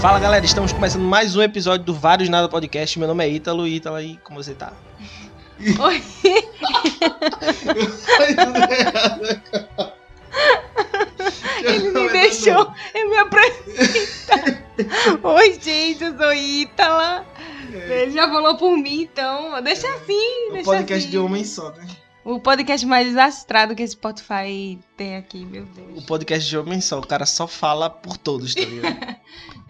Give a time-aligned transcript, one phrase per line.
[0.00, 2.98] Fala galera, estamos começando mais um episódio do Vários Nada Podcast.
[2.98, 3.66] Meu nome é Ítalo.
[3.66, 4.72] Ítalo, aí, como você tá?
[5.78, 6.02] Oi.
[11.62, 14.64] Ele me deixou eu me apresentar.
[15.22, 17.26] Oi, gente, eu sou Ítala.
[17.70, 21.10] Ele já falou por mim, então deixa assim, O deixa podcast assim.
[21.10, 21.86] de homem só, né?
[22.24, 26.04] O podcast mais desastrado que esse Spotify tem aqui, meu O Deus.
[26.04, 26.98] podcast de homem só.
[26.98, 29.16] O cara só fala por todos, tá ligado?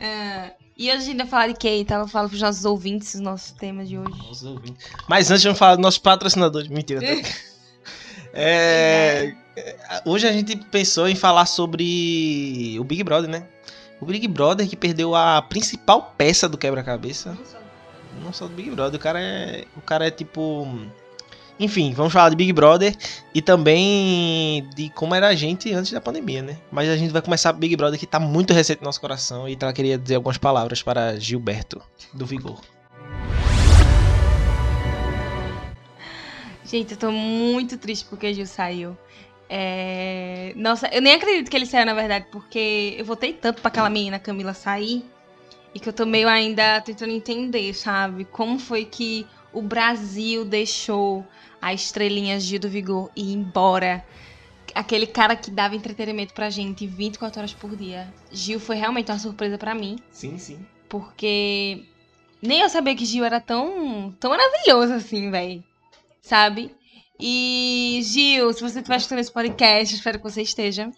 [0.00, 1.76] Ah, e hoje a gente vai falar de quê?
[1.78, 4.20] Então, eu falo pros nossos ouvintes os nossos temas de hoje.
[4.28, 4.84] Os ouvintes.
[5.08, 6.68] Mas antes, vamos falar dos nossos patrocinadores.
[6.68, 7.00] Mentira.
[7.00, 7.28] tá?
[8.32, 9.34] É,
[10.06, 13.48] hoje a gente pensou em falar sobre o Big Brother, né?
[14.00, 17.36] O Big Brother que perdeu a principal peça do quebra-cabeça.
[18.22, 19.64] Não só do Big Brother, o cara é.
[19.76, 20.64] O cara é tipo.
[21.60, 22.96] Enfim, vamos falar de Big Brother
[23.34, 26.56] e também de como era a gente antes da pandemia, né?
[26.72, 29.58] Mas a gente vai começar Big Brother que tá muito recente no nosso coração e
[29.60, 31.82] ela queria dizer algumas palavras para Gilberto
[32.14, 32.58] do Vigor.
[36.64, 38.96] Gente, eu tô muito triste porque o Gil saiu.
[39.46, 43.68] É, Nossa, eu nem acredito que ele saiu, na verdade, porque eu votei tanto pra
[43.68, 45.04] aquela menina Camila sair
[45.74, 48.24] e que eu tô meio ainda tentando entender, sabe?
[48.24, 51.26] Como foi que o Brasil deixou
[51.60, 54.04] a estrelinha Gil do Vigor ir embora.
[54.74, 58.12] Aquele cara que dava entretenimento pra gente 24 horas por dia.
[58.30, 59.98] Gil foi realmente uma surpresa pra mim.
[60.10, 60.64] Sim, sim.
[60.88, 61.84] Porque
[62.40, 65.62] nem eu sabia que Gil era tão, tão maravilhoso assim, velho.
[66.22, 66.74] Sabe?
[67.18, 70.90] E, Gil, se você estiver escutando esse podcast, espero que você esteja.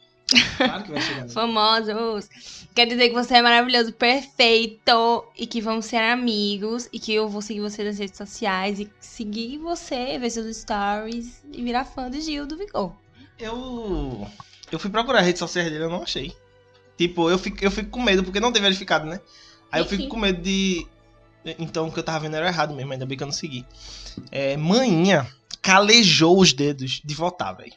[0.56, 1.24] Claro que vai chegar.
[1.24, 1.28] né?
[1.28, 2.28] Famosos.
[2.74, 5.24] Quer dizer que você é maravilhoso, perfeito.
[5.36, 6.88] E que vamos ser amigos.
[6.92, 8.80] E que eu vou seguir você nas redes sociais.
[8.80, 11.42] E seguir você, ver seus stories.
[11.52, 12.92] E virar fã do Gil do Vigor.
[13.38, 14.26] Eu.
[14.70, 16.34] Eu fui procurar a rede social dele, eu não achei.
[16.96, 19.20] Tipo, eu fico, eu fico com medo, porque não tem verificado, né?
[19.70, 20.86] Aí eu fico com medo de.
[21.58, 23.66] Então, o que eu tava vendo era errado mesmo, ainda bem que eu não segui.
[24.30, 25.26] É, Maninha
[25.60, 27.72] calejou os dedos de votar, velho.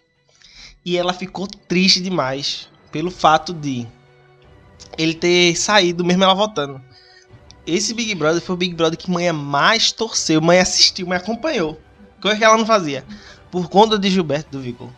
[0.86, 3.88] E ela ficou triste demais pelo fato de
[4.98, 6.80] ele ter saído, mesmo ela votando.
[7.66, 11.80] Esse Big Brother foi o Big Brother que Manha mais torceu, Manha assistiu, Manha acompanhou.
[12.22, 13.04] Coisa que ela não fazia.
[13.50, 14.90] Por conta de Gilberto do Vigor.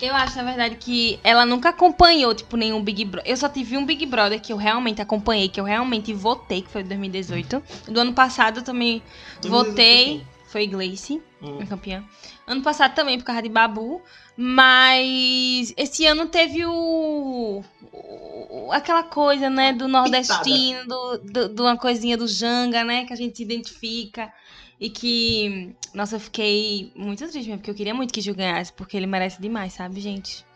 [0.00, 3.30] Eu acho, na verdade, que ela nunca acompanhou, tipo, nenhum Big Brother.
[3.30, 6.68] Eu só tive um Big Brother que eu realmente acompanhei, que eu realmente votei, que
[6.68, 7.62] foi em 2018.
[7.88, 9.02] Do ano passado eu também
[9.42, 10.22] votei.
[10.54, 11.58] Foi Gleice, Hum.
[11.60, 12.04] a campeã.
[12.46, 14.00] Ano passado também, por causa de Babu.
[14.36, 17.64] Mas esse ano teve o.
[17.92, 23.12] o- aquela coisa, né, do nordestino, do, do, de uma coisinha do Janga, né, que
[23.12, 24.32] a gente se identifica.
[24.80, 25.74] E que.
[25.92, 29.06] Nossa, eu fiquei muito triste mesmo, porque eu queria muito que Gil ganhasse, porque ele
[29.08, 30.46] merece demais, sabe, gente?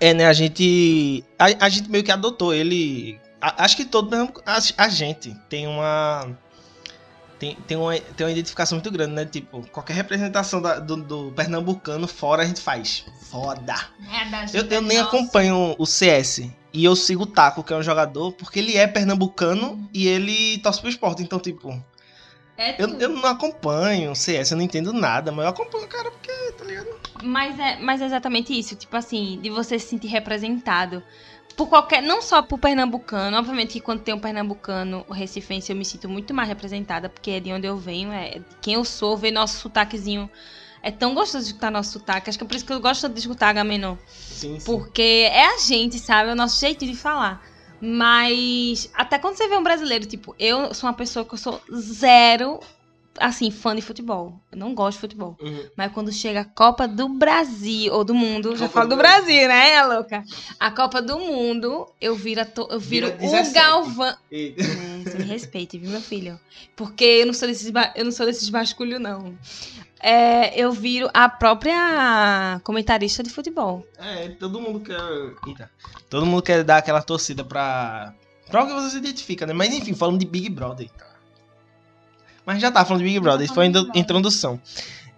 [0.00, 0.24] É, né?
[0.26, 1.22] A gente.
[1.38, 3.20] A, a gente meio que adotou ele.
[3.38, 4.14] a- acho que todo
[4.46, 6.34] a, a gente tem uma.
[7.38, 9.24] Tem, tem, uma, tem uma identificação muito grande, né?
[9.24, 13.04] Tipo, qualquer representação da- do, do pernambucano fora a gente faz.
[13.30, 13.74] Foda!
[14.54, 16.50] Eu, eu nem acompanho o CS.
[16.72, 20.58] E eu sigo o Taco, que é um jogador, porque ele é pernambucano e ele
[20.58, 21.22] torce pro esporte.
[21.22, 21.70] Então, tipo,
[22.56, 25.88] É eu, eu não acompanho o CS, eu não entendo nada, mas eu acompanho o
[25.88, 26.88] cara porque, tá ligado?
[27.22, 31.02] Mas é, mas é exatamente isso, tipo assim, de você se sentir representado.
[31.58, 32.00] Por qualquer.
[32.00, 36.08] Não só por pernambucano, obviamente que quando tem um pernambucano, o recifense, eu me sinto
[36.08, 39.32] muito mais representada, porque é de onde eu venho, é de quem eu sou, ver
[39.32, 40.30] nosso sotaquezinho.
[40.80, 42.30] É tão gostoso de escutar nosso sotaque.
[42.30, 43.96] Acho que é por isso que eu gosto de escutar Agamenon.
[44.06, 44.64] Sim, sim.
[44.64, 46.30] Porque é a gente, sabe?
[46.30, 47.44] É o nosso jeito de falar.
[47.80, 51.60] Mas até quando você vê um brasileiro, tipo, eu sou uma pessoa que eu sou
[51.74, 52.60] zero,
[53.20, 54.40] assim, fã de futebol.
[54.52, 55.36] Eu não gosto de futebol.
[55.40, 55.64] Uhum.
[55.76, 58.98] Mas quando chega a Copa do Brasil, ou do mundo, já Copa falo do do
[58.98, 60.22] Brasil, né, louca?
[60.58, 63.52] A Copa do Mundo, eu viro, to- eu viro o 17.
[63.54, 64.16] Galvão.
[64.30, 64.62] Eita.
[64.64, 66.38] Você me respeite, viu, meu filho?
[66.76, 69.36] Porque eu não sou desses, ba- eu não sou desses basculhos, não.
[70.00, 73.84] É, eu viro a própria comentarista de futebol.
[73.98, 74.96] É, todo mundo quer.
[75.46, 75.70] Eita.
[76.08, 78.14] Todo mundo quer dar aquela torcida pra.
[78.48, 79.52] Pra algo que você se identifica, né?
[79.52, 80.88] Mas enfim, falando de Big Brother.
[80.90, 81.04] Tá?
[82.48, 84.58] Mas já tá falando de Big Brother, isso foi a introdução.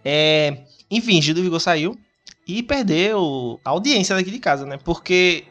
[0.05, 1.97] É, enfim, Gil do Vigor saiu
[2.45, 4.81] e perdeu a audiência daqui de casa, né?
[4.83, 5.45] Porque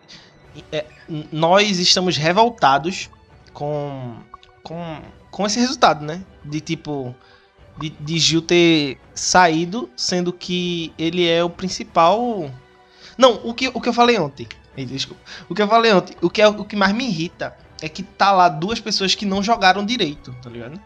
[0.74, 0.84] é,
[1.32, 3.10] nós estamos revoltados
[3.54, 4.18] com,
[4.62, 6.22] com, com esse resultado, né?
[6.44, 7.16] De tipo.
[7.78, 12.52] De, de Gil ter saído, sendo que ele é o principal.
[13.18, 14.50] Não, o que, o que eu falei ontem.
[14.76, 15.22] Desculpa.
[15.48, 18.04] O que eu falei ontem, o que, é, o que mais me irrita é que
[18.04, 20.78] tá lá duas pessoas que não jogaram direito, tá ligado?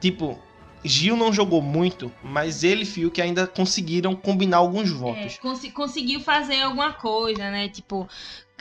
[0.00, 0.38] Tipo,
[0.84, 5.34] Gil não jogou muito, mas ele e Fio que ainda conseguiram combinar alguns votos.
[5.34, 7.68] É, consi- conseguiu fazer alguma coisa, né?
[7.68, 8.08] Tipo,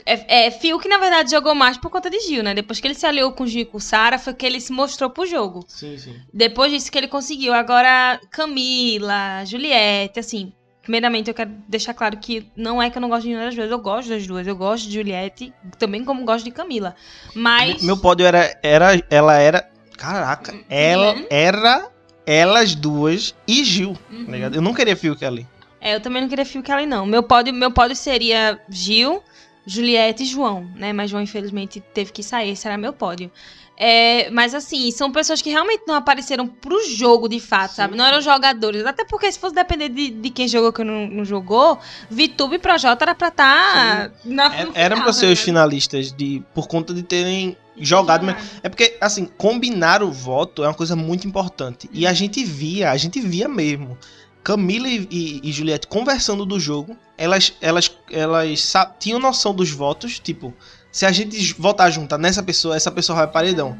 [0.05, 2.53] É, é, Phil que na verdade jogou mais por conta de Gil, né?
[2.53, 5.09] Depois que ele se aliou com Gil e com Sarah, foi que ele se mostrou
[5.09, 5.63] pro jogo.
[5.67, 6.15] Sim, sim.
[6.33, 7.53] Depois disso que ele conseguiu.
[7.53, 10.51] Agora, Camila, Juliette, assim.
[10.81, 13.55] Primeiramente, eu quero deixar claro que não é que eu não gosto de nenhuma das
[13.55, 13.71] duas.
[13.71, 14.45] Eu gosto das duas.
[14.45, 16.95] Eu gosto de Juliette, também como gosto de Camila.
[17.33, 17.81] Mas.
[17.81, 19.01] Meu pódio era, era.
[19.09, 19.71] Ela era.
[19.97, 21.25] Caraca, ela Uhum.
[21.29, 21.89] era
[22.25, 23.97] elas duas e Gil.
[24.11, 24.25] Uhum.
[24.25, 24.55] Tá ligado?
[24.55, 25.47] Eu não queria Phil Kelly.
[25.79, 27.05] É, eu também não queria Phil Kelly, não.
[27.05, 29.21] Meu pódio, meu pódio seria Gil,
[29.67, 30.91] Juliette e João, né?
[30.91, 32.51] Mas João, infelizmente, teve que sair.
[32.51, 33.31] Esse era meu pódio.
[33.77, 37.97] É, mas assim, são pessoas que realmente não apareceram pro jogo de fato, Sim, sabe?
[37.97, 38.85] Não eram jogadores.
[38.85, 41.77] Até porque se fosse depender de, de quem jogou que não, não jogou,
[42.09, 45.45] Vitube e Projota era pra estar na Era- no Eram final, pra ser os né?
[45.45, 48.25] finalistas de, por conta de terem jogado.
[48.25, 51.89] mas- É porque, assim, combinar o voto é uma coisa muito importante.
[51.91, 53.97] E a gente via, a gente via mesmo.
[54.41, 60.19] Camila e, e, e Juliette conversando do jogo, elas, elas, elas tinham noção dos votos,
[60.19, 60.53] tipo,
[60.95, 63.77] se a gente votar junto nessa pessoa, essa pessoa vai paredão.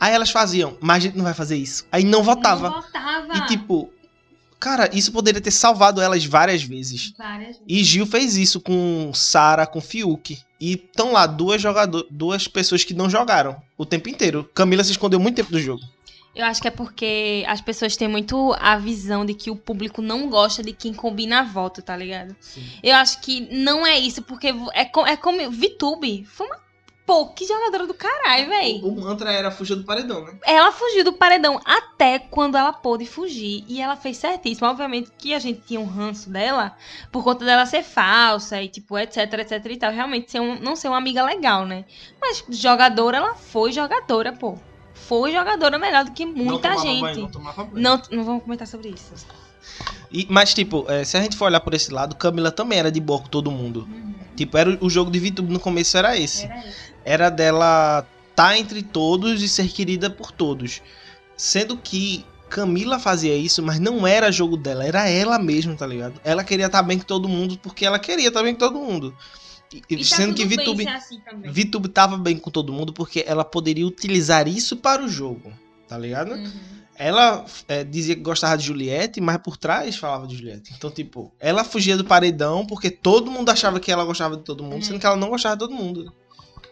[0.00, 1.86] Aí elas faziam, mas a gente não vai fazer isso.
[1.92, 2.70] Aí não votava.
[2.70, 3.36] Não votava.
[3.36, 3.92] E tipo,
[4.58, 7.12] cara, isso poderia ter salvado elas várias vezes.
[7.18, 7.62] Várias vezes.
[7.68, 10.38] E Gil fez isso com Sara, com Fiuk.
[10.58, 14.48] E estão lá duas jogador, duas pessoas que não jogaram o tempo inteiro.
[14.54, 15.82] Camila se escondeu muito tempo do jogo.
[16.34, 20.02] Eu acho que é porque as pessoas têm muito a visão de que o público
[20.02, 22.34] não gosta de quem combina voto, tá ligado?
[22.82, 25.50] Eu acho que não é isso, porque é, co- é como.
[25.50, 26.64] Vitube foi uma
[27.06, 28.80] pô, que jogadora do caralho, véi.
[28.82, 30.38] O mantra era fugir do paredão, né?
[30.42, 33.62] Ela fugiu do paredão até quando ela pôde fugir.
[33.68, 34.66] E ela fez certíssimo.
[34.66, 36.74] Obviamente que a gente tinha um ranço dela
[37.12, 39.92] por conta dela ser falsa e, tipo, etc, etc e tal.
[39.92, 41.84] Realmente ser um- não ser uma amiga legal, né?
[42.20, 44.58] Mas jogadora, ela foi jogadora, pô.
[44.94, 47.20] Foi jogadora melhor do que muita gente.
[47.20, 47.82] não tomava banho.
[47.82, 49.12] Não, não vamos comentar sobre isso.
[50.10, 52.90] E, mas, tipo, é, se a gente for olhar por esse lado, Camila também era
[52.90, 53.88] de boa com todo mundo.
[54.36, 56.44] Tipo, era o, o jogo de VTube no começo era esse.
[56.46, 56.64] Era.
[57.04, 60.82] Era dela tá entre todos e ser querida por todos.
[61.36, 66.20] Sendo que Camila fazia isso, mas não era jogo dela, era ela mesma, tá ligado?
[66.24, 69.14] Ela queria estar bem com todo mundo porque ela queria estar bem com todo mundo.
[69.88, 71.50] E- tá sendo que VTube, ser assim também.
[71.50, 75.52] VTube tava bem com todo mundo porque ela poderia utilizar isso para o jogo,
[75.88, 76.32] tá ligado?
[76.32, 76.52] Uhum.
[76.96, 80.72] Ela é, dizia que gostava de Juliette, mas por trás falava de Juliette.
[80.76, 84.62] Então, tipo, ela fugia do paredão porque todo mundo achava que ela gostava de todo
[84.62, 84.82] mundo, Uhum.
[84.82, 86.12] sendo que ela não gostava de todo mundo.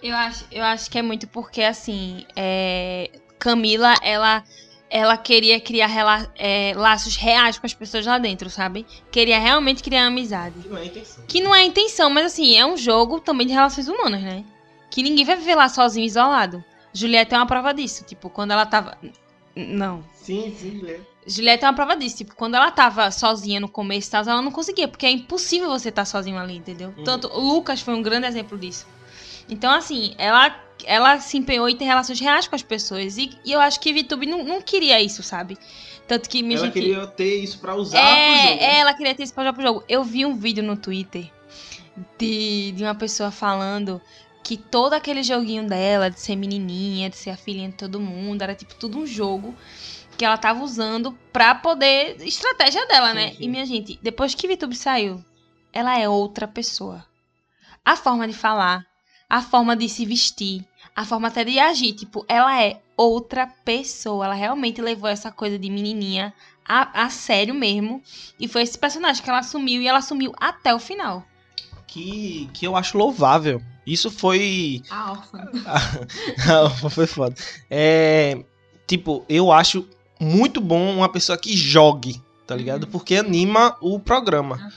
[0.01, 4.45] Eu acho, eu acho que é muito porque, assim, é, Camila, ela,
[4.93, 8.85] ela queria criar rela- é, laços reais com as pessoas lá dentro, sabe?
[9.11, 10.55] Queria realmente criar amizade.
[10.61, 11.25] Que não é a intenção.
[11.27, 14.45] Que não é a intenção, mas, assim, é um jogo também de relações humanas, né?
[14.91, 16.63] Que ninguém vai viver lá sozinho, isolado.
[16.93, 18.05] Juliette é uma prova disso.
[18.05, 18.99] Tipo, quando ela tava.
[19.57, 20.05] Não.
[20.15, 21.03] Sim, sim, Juliette.
[21.27, 22.19] Juliette é uma prova disso.
[22.19, 25.71] Tipo, quando ela tava sozinha no começo e tal, ela não conseguia, porque é impossível
[25.71, 26.93] você estar sozinho ali, entendeu?
[26.99, 27.05] Uhum.
[27.05, 28.87] Tanto o Lucas foi um grande exemplo disso.
[29.49, 30.55] Então, assim, ela,
[30.85, 33.17] ela se empenhou em ter relações reais com as pessoas.
[33.19, 35.59] E, e eu acho que VTube não, não queria isso, sabe?
[36.09, 36.73] Tanto que minha ela gente.
[36.73, 38.63] queria ter isso pra usar pro É, jogo.
[38.63, 39.85] é, ela queria ter isso pra jogar pro jogo.
[39.89, 41.31] Eu vi um vídeo no Twitter
[42.19, 44.01] de, de uma pessoa falando
[44.43, 48.43] que todo aquele joguinho dela, de ser menininha, de ser a filhinha de todo mundo,
[48.43, 49.55] era tipo tudo um jogo
[50.19, 52.17] que ela tava usando pra poder.
[52.21, 53.31] Estratégia dela, Sim, né?
[53.31, 53.37] sim.
[53.41, 55.25] E minha gente, depois que VTube saiu,
[55.73, 57.05] ela é outra pessoa.
[57.85, 58.85] A forma de falar,
[59.33, 60.63] a forma de se vestir,
[60.95, 64.27] a forma até de agir, tipo, ela é outra pessoa.
[64.27, 66.35] Ela realmente levou essa coisa de menininha
[66.69, 68.03] a, a sério mesmo.
[68.39, 71.25] E foi esse personagem que ela assumiu e ela assumiu até o final.
[71.87, 73.63] Que, que eu acho louvável.
[73.87, 74.83] Isso foi.
[74.91, 75.51] A órfã.
[76.91, 77.35] Foi foda.
[77.71, 78.45] É.
[78.87, 79.89] Tipo, eu acho
[80.21, 82.85] muito bom uma pessoa que jogue, tá ligado?
[82.85, 82.91] Uhum.
[82.91, 84.71] Porque anima o programa,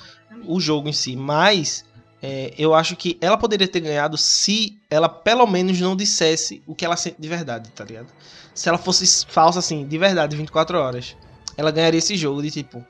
[0.45, 1.13] o jogo em si.
[1.17, 1.83] Mas
[2.27, 6.73] é, eu acho que ela poderia ter ganhado se ela pelo menos não dissesse o
[6.73, 8.07] que ela sente de verdade, tá ligado?
[8.53, 11.15] Se ela fosse falsa assim, de verdade, 24 horas,
[11.55, 12.83] ela ganharia esse jogo de tipo,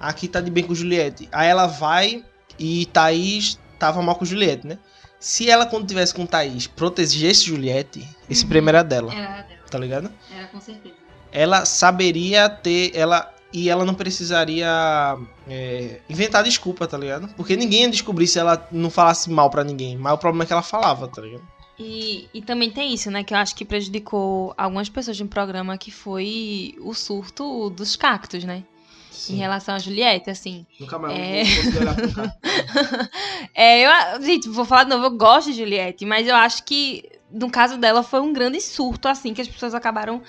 [0.00, 1.28] aqui tá de bem com Juliette.
[1.32, 2.24] Aí ela vai
[2.58, 4.78] e Thaís tava mal com Juliette, né?
[5.20, 8.48] Se ela, quando tivesse com Thaís, protegesse Juliette, esse Uhum.
[8.48, 9.60] prêmio era dela, Era dela.
[9.70, 10.10] tá ligado?
[10.34, 10.94] Era com certeza.
[11.32, 12.92] Ela saberia ter.
[12.94, 15.16] ela E ela não precisaria
[15.48, 17.28] é, inventar desculpa, tá ligado?
[17.34, 19.96] Porque ninguém ia descobrir se ela não falasse mal pra ninguém.
[19.96, 21.42] Mas o problema é que ela falava, tá ligado?
[21.78, 23.24] E, e também tem isso, né?
[23.24, 27.96] Que eu acho que prejudicou algumas pessoas de um programa que foi o surto dos
[27.96, 28.64] cactos, né?
[29.30, 30.66] Em relação a Juliette, assim.
[30.78, 31.44] Nunca mais É.
[31.44, 32.34] vou conseguir olhar pro cara.
[33.54, 37.04] É, eu, gente, vou falar de novo, eu gosto de Juliette, mas eu acho que
[37.30, 40.22] no caso dela foi um grande surto, assim, que as pessoas acabaram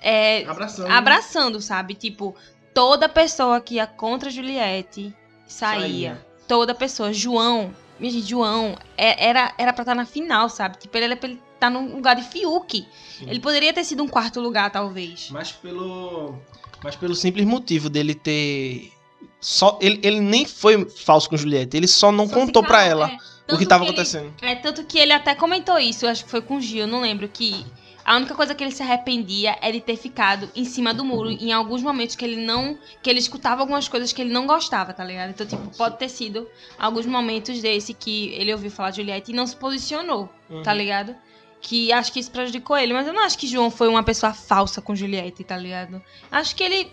[0.00, 0.90] é, Abraçando.
[0.90, 1.94] abraçando, sabe?
[1.94, 2.34] Tipo,
[2.74, 5.14] toda pessoa que ia contra Juliette
[5.46, 5.80] saía.
[5.80, 6.26] Saía.
[6.48, 7.12] Toda pessoa.
[7.12, 10.78] João minha gente, João é- era, era pra estar na final, sabe?
[10.78, 12.80] Tipo, ele era pra ele estar num lugar de Fiuk.
[13.18, 13.26] Sim.
[13.28, 15.28] Ele poderia ter sido um quarto lugar, talvez.
[15.30, 16.34] Mas pelo.
[16.82, 18.90] Mas pelo simples motivo dele ter.
[19.38, 23.10] Só, ele, ele nem foi falso com Juliette, ele só não Só contou calou, ela
[23.48, 23.54] é.
[23.54, 24.32] o que tava ele- acontecendo.
[24.40, 27.00] É, tanto que ele até comentou isso, acho que foi com o Gil, eu não
[27.02, 27.66] lembro, que
[28.10, 31.30] a única coisa que ele se arrependia é de ter ficado em cima do muro
[31.30, 32.76] em alguns momentos que ele não.
[33.00, 35.30] que ele escutava algumas coisas que ele não gostava, tá ligado?
[35.30, 39.34] Então, tipo, pode ter sido alguns momentos desse que ele ouviu falar de Juliette e
[39.34, 40.60] não se posicionou, Uhum.
[40.64, 41.14] tá ligado?
[41.60, 44.34] Que acho que isso prejudicou ele, mas eu não acho que João foi uma pessoa
[44.34, 46.02] falsa com Juliette, tá ligado?
[46.32, 46.90] Acho que ele.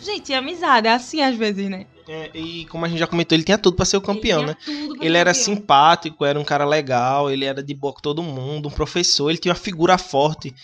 [0.00, 1.86] Gente, é amizade, é assim às vezes, né?
[2.06, 4.46] É, e como a gente já comentou, ele tinha tudo pra ser o campeão, Ele
[4.48, 4.56] né?
[5.00, 5.44] Ele era campeão.
[5.56, 9.38] simpático, era um cara legal, ele era de boa com todo mundo, um professor, ele
[9.38, 10.54] tinha uma figura forte.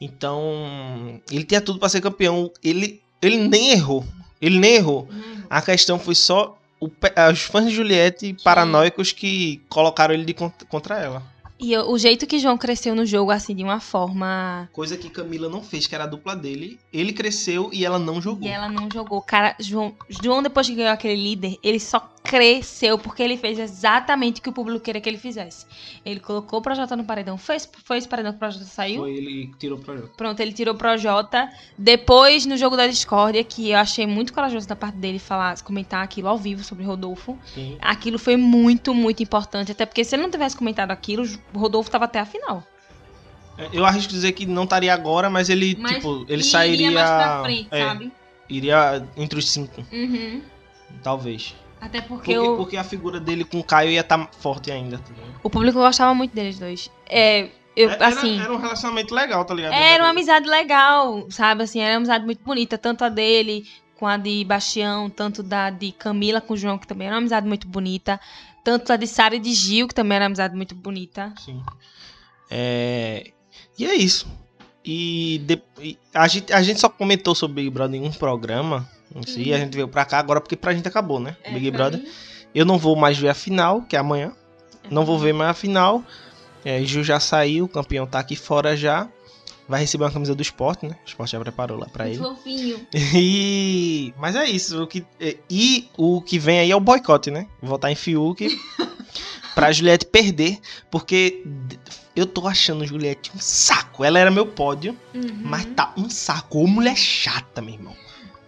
[0.00, 2.50] Então, ele tinha tudo pra ser campeão.
[2.62, 4.04] Ele, ele nem errou.
[4.40, 5.08] Ele nem errou.
[5.10, 5.42] Hum.
[5.48, 6.90] A questão foi só o
[7.30, 11.22] os fãs de Juliette paranoicos que colocaram ele de cont- contra ela.
[11.62, 14.68] E o jeito que João cresceu no jogo, assim, de uma forma.
[14.72, 16.78] Coisa que Camila não fez, que era a dupla dele.
[16.92, 18.48] Ele cresceu e ela não jogou.
[18.48, 19.22] E ela não jogou.
[19.22, 24.38] Cara, João, João, depois que ganhou aquele líder, ele só cresceu porque ele fez exatamente
[24.38, 25.66] o que o público queria que ele fizesse.
[26.04, 27.36] Ele colocou o Projota no paredão.
[27.36, 29.00] Foi, esse- foi esse paredão que o Projota saiu?
[29.02, 30.10] Foi ele que tirou o projeto.
[30.16, 31.48] Pronto, ele tirou o Projota.
[31.76, 36.02] Depois, no jogo da discórdia, que eu achei muito corajoso da parte dele falar, comentar
[36.02, 37.36] aquilo ao vivo sobre Rodolfo.
[37.54, 37.76] Sim.
[37.80, 39.72] Aquilo foi muito, muito importante.
[39.72, 42.62] Até porque se ele não tivesse comentado aquilo, o Rodolfo tava até a final.
[43.58, 46.90] É, Eu arrisco dizer que não estaria agora, mas ele, Mas tipo, ele iria sairia.
[46.90, 48.12] mais pra frente, é, sabe?
[48.48, 50.42] Iria entre os cinco, Uhum.
[51.02, 51.54] talvez.
[51.80, 54.98] Até porque, Porque, o, porque a figura dele com o Caio ia estar forte ainda.
[54.98, 55.04] tá
[55.42, 56.88] o público gostava muito deles dois.
[57.08, 58.40] É, eu, Era- assim.
[58.40, 59.72] Era um relacionamento legal, tá ligado?
[59.72, 61.64] Era uma amizade legal, sabe?
[61.64, 62.78] Assim, era uma amizade muito bonita.
[62.78, 63.66] Tanto a dele
[63.96, 67.20] com a de Bastião, tanto da de Camila com o João, que também era uma
[67.20, 68.20] amizade muito bonita.
[68.64, 71.32] Tanto a de Sara e de Gil, que também era uma amizade muito bonita.
[71.44, 71.62] Sim.
[72.50, 73.30] É...
[73.78, 74.26] E é isso.
[74.84, 78.88] E, de- a, gente, a gente só comentou sobre Big Brother em um programa.
[79.14, 79.54] Não sei, Uhum.
[79.54, 81.36] a gente veio pra cá agora porque pra gente acabou, né?
[81.44, 82.00] É, Big Brother.
[82.00, 82.08] mim,
[82.54, 84.32] Eu não vou mais ver a final, que é amanhã.
[84.84, 86.02] é Não vou ver mais a final.
[86.64, 89.08] É, Gil já saiu, o campeão tá aqui fora já.
[89.72, 90.94] Vai receber uma camisa do esporte, né?
[91.02, 92.18] O esporte já preparou lá pra ele.
[92.18, 92.86] Fofinho.
[93.14, 94.12] E...
[94.18, 94.82] Mas é isso.
[94.82, 95.02] O que...
[95.18, 97.46] é, E o que vem aí é o boicote, né?
[97.62, 98.46] Votar em Fiuk
[99.54, 100.58] pra Juliette perder.
[100.90, 101.42] Porque
[102.14, 104.04] eu tô achando Juliette um saco.
[104.04, 105.40] Ela era meu pódio, Uhum.
[105.42, 106.58] mas tá um saco.
[106.62, 107.96] Ô mulher chata, meu irmão.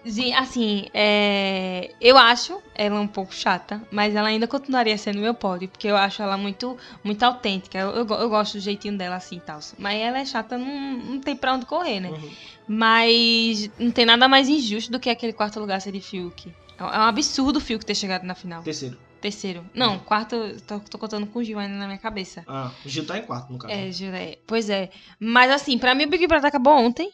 [0.04, 5.34] Sim, Assim, é, eu acho ela um pouco chata, mas ela ainda continuaria sendo meu
[5.34, 7.78] pódio, porque eu acho ela muito, muito autêntica.
[7.78, 9.60] Eu, eu, eu gosto do jeitinho dela assim e tal.
[9.78, 10.66] Mas ela é chata, não,
[10.98, 12.10] não tem pra onde correr, né?
[12.10, 12.30] Uhum.
[12.66, 16.52] Mas não tem nada mais injusto do que aquele quarto lugar ser de Fiuk.
[16.78, 18.62] É um absurdo o Fiuk ter chegado na final.
[18.62, 18.98] Terceiro.
[19.20, 19.64] Terceiro.
[19.72, 22.44] Não, quarto, tô, tô contando com o Gil ainda na minha cabeça.
[22.46, 23.72] Ah, o Gil tá em quarto, no caso.
[23.72, 24.36] É, Gil, é.
[24.46, 24.90] Pois é.
[25.18, 27.10] Mas assim, pra mim o Big Brother acabou ontem.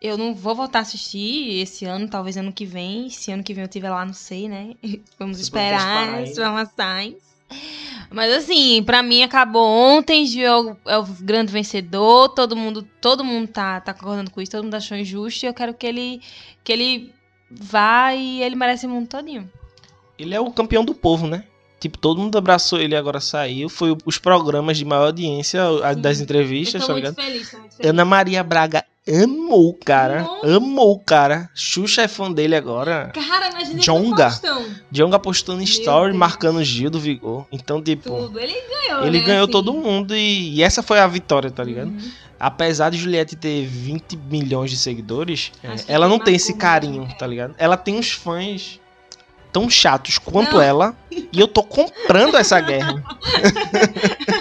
[0.00, 3.10] Eu não vou voltar a assistir esse ano, talvez ano que vem.
[3.10, 4.74] Se ano que vem eu estiver lá, não sei, né?
[5.18, 6.30] Vamos esperar esperar ainda.
[6.30, 7.16] informações.
[8.10, 12.82] Mas assim, pra mim acabou ontem, Gil é o, é o grande vencedor, todo mundo,
[13.00, 15.86] todo mundo tá, tá concordando com isso, todo mundo achou injusto e eu quero que
[15.86, 16.20] ele
[16.64, 17.14] que ele
[17.50, 19.50] vá e ele merece o mundo todinho.
[20.18, 21.44] Ele é o campeão do povo, né?
[21.78, 23.68] Tipo, todo mundo abraçou ele e agora saiu.
[23.68, 25.62] Foi os programas de maior audiência
[25.96, 27.14] das Eu entrevistas, tô tá ligado?
[27.14, 27.90] feliz, tô muito feliz.
[27.90, 30.22] Ana Maria Braga amou o cara.
[30.22, 30.56] Nossa.
[30.56, 31.50] Amou o cara.
[31.54, 33.10] Xuxa é fã dele agora.
[33.14, 34.40] Cara, imagina Jonga.
[34.90, 36.18] Jonga postando story, Deus.
[36.18, 37.46] marcando o Gil do Vigor.
[37.50, 38.38] Então, tipo, Tudo.
[38.38, 39.52] Ele ganhou, ele né, ganhou assim.
[39.52, 41.88] todo mundo e, e essa foi a vitória, tá ligado?
[41.88, 42.10] Uhum.
[42.38, 47.06] Apesar de Juliette ter 20 milhões de seguidores, é, Acho ela não tem esse carinho,
[47.10, 47.14] é.
[47.14, 47.54] tá ligado?
[47.58, 48.80] Ela tem uns fãs
[49.52, 50.62] tão chatos quanto Não.
[50.62, 53.02] ela e eu tô comprando essa guerra.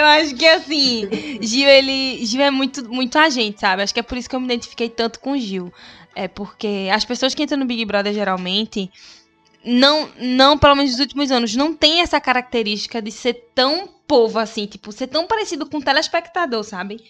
[0.00, 1.08] Eu acho que assim,
[1.42, 2.24] Gil, ele.
[2.24, 3.82] Gil é muito, muito agente, sabe?
[3.82, 5.70] Acho que é por isso que eu me identifiquei tanto com Gil.
[6.14, 8.90] É porque as pessoas que entram no Big Brother geralmente.
[9.62, 14.38] Não, não, pelo menos nos últimos anos, não tem essa característica de ser tão povo
[14.38, 17.04] assim, tipo, ser tão parecido com o telespectador, sabe?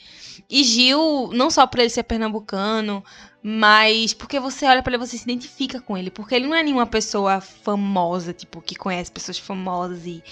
[0.51, 3.05] E Gil, não só por ele ser pernambucano,
[3.43, 6.63] mas porque você olha pra ele, você se identifica com ele, porque ele não é
[6.63, 10.23] nenhuma pessoa famosa, tipo, que conhece pessoas famosas e,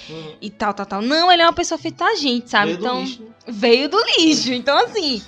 [0.41, 1.03] e tal, tal, tal.
[1.03, 2.75] Não, ele é uma pessoa feita a gente, sabe?
[2.75, 3.29] Veio do então, lixo, né?
[3.49, 4.53] veio do lixo.
[4.53, 5.23] Então, assim,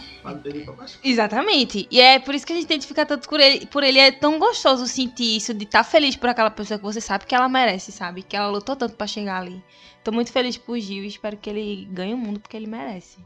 [1.03, 1.89] exatamente.
[1.91, 3.65] E é por isso que a gente identifica tanto por ele.
[3.65, 7.01] Por ele é tão gostoso sentir isso, de estar feliz por aquela pessoa que você
[7.01, 8.23] sabe que ela merece, sabe?
[8.23, 9.63] Que ela lutou tanto pra chegar ali.
[10.05, 13.19] Tô muito feliz por Gil e espero que ele ganhe o mundo porque ele merece.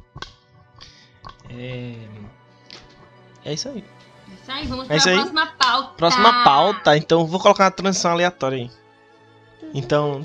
[1.51, 1.95] É...
[3.45, 3.85] é isso aí.
[4.45, 5.01] Isso aí, vamos É aí.
[5.01, 5.95] próxima pauta.
[5.97, 8.71] Próxima pauta, então vou colocar uma transição aleatória aí.
[9.73, 10.23] Então.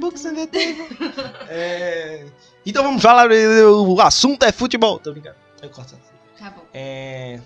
[0.00, 0.88] books on the table.
[1.48, 2.26] É,
[2.64, 4.98] Então vamos falar, o assunto é futebol.
[4.98, 5.36] Tô brincando.
[5.62, 5.94] Eu corto.
[6.38, 6.62] Tá bom.
[6.72, 7.40] É...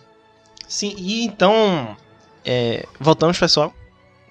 [0.68, 1.97] Sim, e então.
[2.44, 3.73] é, Voltamos, pessoal.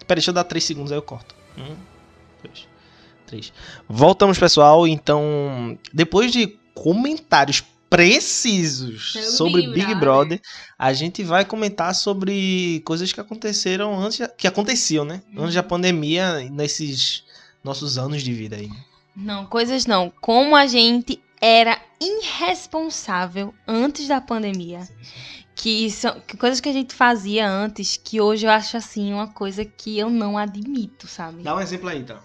[0.07, 1.35] Peraí, deixa eu dar 3 segundos aí eu corto.
[1.57, 1.75] Um,
[2.43, 2.67] dois,
[3.25, 3.53] três.
[3.87, 4.87] Voltamos, pessoal.
[4.87, 9.99] Então, depois de comentários precisos Sobre sobre Big Big Brother.
[9.99, 10.41] Brother,
[10.79, 15.21] a gente vai comentar sobre coisas que aconteceram antes, que aconteciam, né?
[15.37, 17.25] Antes da pandemia, nesses
[17.61, 18.71] nossos anos de vida aí.
[19.13, 20.09] Não, coisas não.
[20.21, 24.87] Como a gente era irresponsável antes da pandemia.
[25.53, 29.27] Que são que coisas que a gente fazia antes, que hoje eu acho assim uma
[29.27, 31.43] coisa que eu não admito, sabe?
[31.43, 32.17] Dá um exemplo aí, então.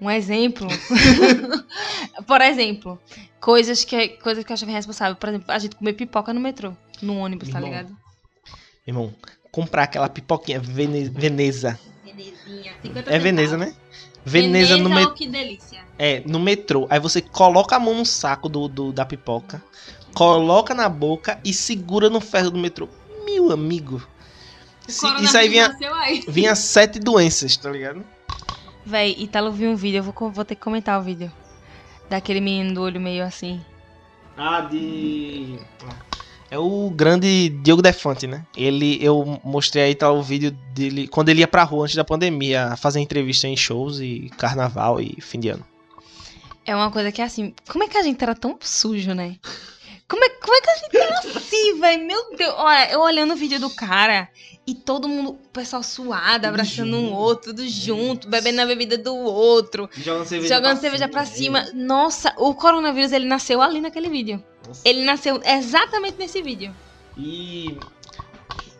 [0.00, 0.66] Um exemplo.
[2.26, 2.98] Por exemplo,
[3.40, 5.16] coisas que, coisas que eu achava irresponsável.
[5.16, 7.70] Por exemplo, a gente comer pipoca no metrô, no ônibus, tá Irmão.
[7.70, 7.96] ligado?
[8.86, 9.14] Irmão,
[9.50, 11.78] comprar aquela pipoquinha Vene- Veneza.
[12.04, 12.72] Venezinha,
[13.06, 13.74] É Veneza, né?
[14.24, 15.14] Veneza, no metrô.
[15.14, 15.80] que delícia.
[15.98, 16.86] É, no metrô.
[16.90, 19.62] Aí você coloca a mão no saco do, do- da pipoca,
[20.14, 22.88] coloca na boca e segura no ferro do metrô.
[23.24, 24.06] Meu amigo.
[24.88, 26.24] Se- isso aí vinha, aí.
[26.26, 28.04] vinha sete doenças, tá ligado?
[28.84, 31.30] Véi, Italo viu um vídeo, eu vou, vou ter que comentar o vídeo.
[32.08, 33.60] Daquele menino do olho meio assim.
[34.36, 35.58] Ah, de.
[36.50, 38.44] É o grande Diogo Defante, né?
[38.56, 42.04] Ele, eu mostrei aí tá, o vídeo dele quando ele ia pra rua antes da
[42.04, 45.64] pandemia, fazer entrevista em shows e carnaval e fim de ano.
[46.64, 49.36] É uma coisa que é assim, como é que a gente era tão sujo, né?
[50.10, 52.04] Como é, como é que a gente era assim, velho?
[52.04, 54.28] Meu Deus, olha, eu olhando o vídeo do cara
[54.66, 59.14] e todo mundo, o pessoal suado, abraçando um outro, tudo junto, bebendo a bebida do
[59.14, 61.68] outro, Jogando jogando cerveja pra cima.
[61.72, 64.42] Nossa, o coronavírus ele nasceu ali naquele vídeo.
[64.84, 66.74] Ele nasceu exatamente nesse vídeo.
[67.16, 67.78] E,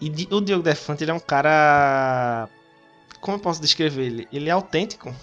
[0.00, 2.48] e o Diogo Defante, ele é um cara.
[3.20, 4.28] Como eu posso descrever ele?
[4.32, 5.14] Ele é autêntico.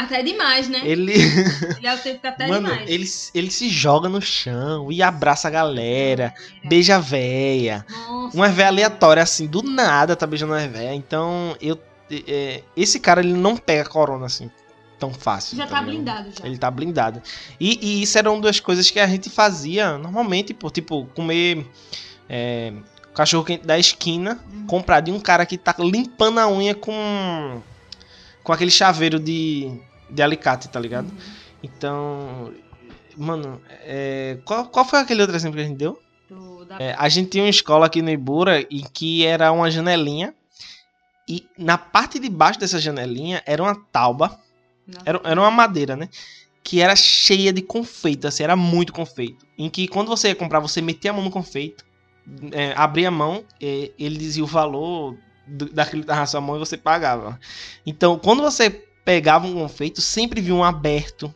[0.00, 0.80] Até demais, né?
[0.84, 2.88] Ele, Ele é autêntico até mano, demais.
[2.90, 7.84] ele, ele se joga no chão e abraça a galera, beija a véia.
[7.88, 8.36] Nossa.
[8.36, 10.94] Uma véia aleatória, assim, do nada tá beijando uma véia.
[10.94, 11.78] Então, eu.
[12.26, 14.50] é, esse cara, ele não pega corona assim
[14.98, 15.56] tão fácil.
[15.58, 15.86] Já tá ligado?
[15.94, 16.46] blindado já.
[16.46, 17.22] Ele tá blindado.
[17.60, 21.66] E, e isso era uma das coisas que a gente fazia normalmente, por tipo, comer
[22.28, 22.72] é,
[23.14, 24.66] cachorro quente da esquina, Uhum.
[24.66, 27.60] comprar de um cara que tá limpando a unha com.
[28.42, 29.70] com aquele chaveiro de,
[30.10, 31.08] de alicate, tá ligado?
[31.10, 31.18] Uhum.
[31.62, 32.52] Então.
[33.16, 36.00] Mano, é, qual, qual foi aquele outro exemplo que a gente deu?
[36.28, 39.70] Do- da- É, a gente tinha uma escola aqui no Ibura em que era uma
[39.70, 40.34] janelinha.
[41.28, 44.38] E na parte de baixo dessa janelinha era uma tauba.
[45.04, 46.08] Era, era uma madeira, né?
[46.62, 49.44] Que era cheia de confeito, assim, era muito confeito.
[49.58, 51.84] Em que quando você ia comprar, você metia a mão no confeito,
[52.52, 55.16] é, abria a mão, é, ele dizia o valor
[55.46, 57.40] do- daquilo na sua mão e você pagava.
[57.84, 61.32] Então, quando você pegava um confeito, sempre vinha um aberto,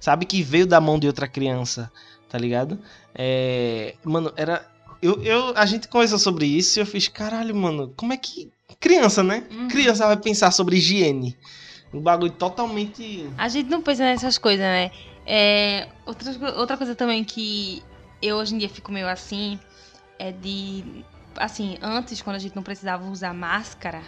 [0.00, 0.24] sabe?
[0.24, 1.90] Que veio da mão de outra criança,
[2.28, 2.78] tá ligado?
[3.12, 4.64] É, mano, era.
[5.02, 8.50] Eu, eu, a gente conversou sobre isso e eu fiz, caralho, mano, como é que.
[8.78, 9.44] Criança, né?
[9.50, 9.66] Uhum.
[9.66, 11.36] Criança vai pensar sobre higiene.
[11.92, 13.28] Um bagulho totalmente.
[13.36, 14.92] A gente não pensa nessas coisas, né?
[15.26, 17.82] É, outra, outra coisa também que
[18.22, 19.58] eu hoje em dia fico meio assim
[20.18, 21.04] é de.
[21.36, 24.02] Assim, antes, quando a gente não precisava usar máscara,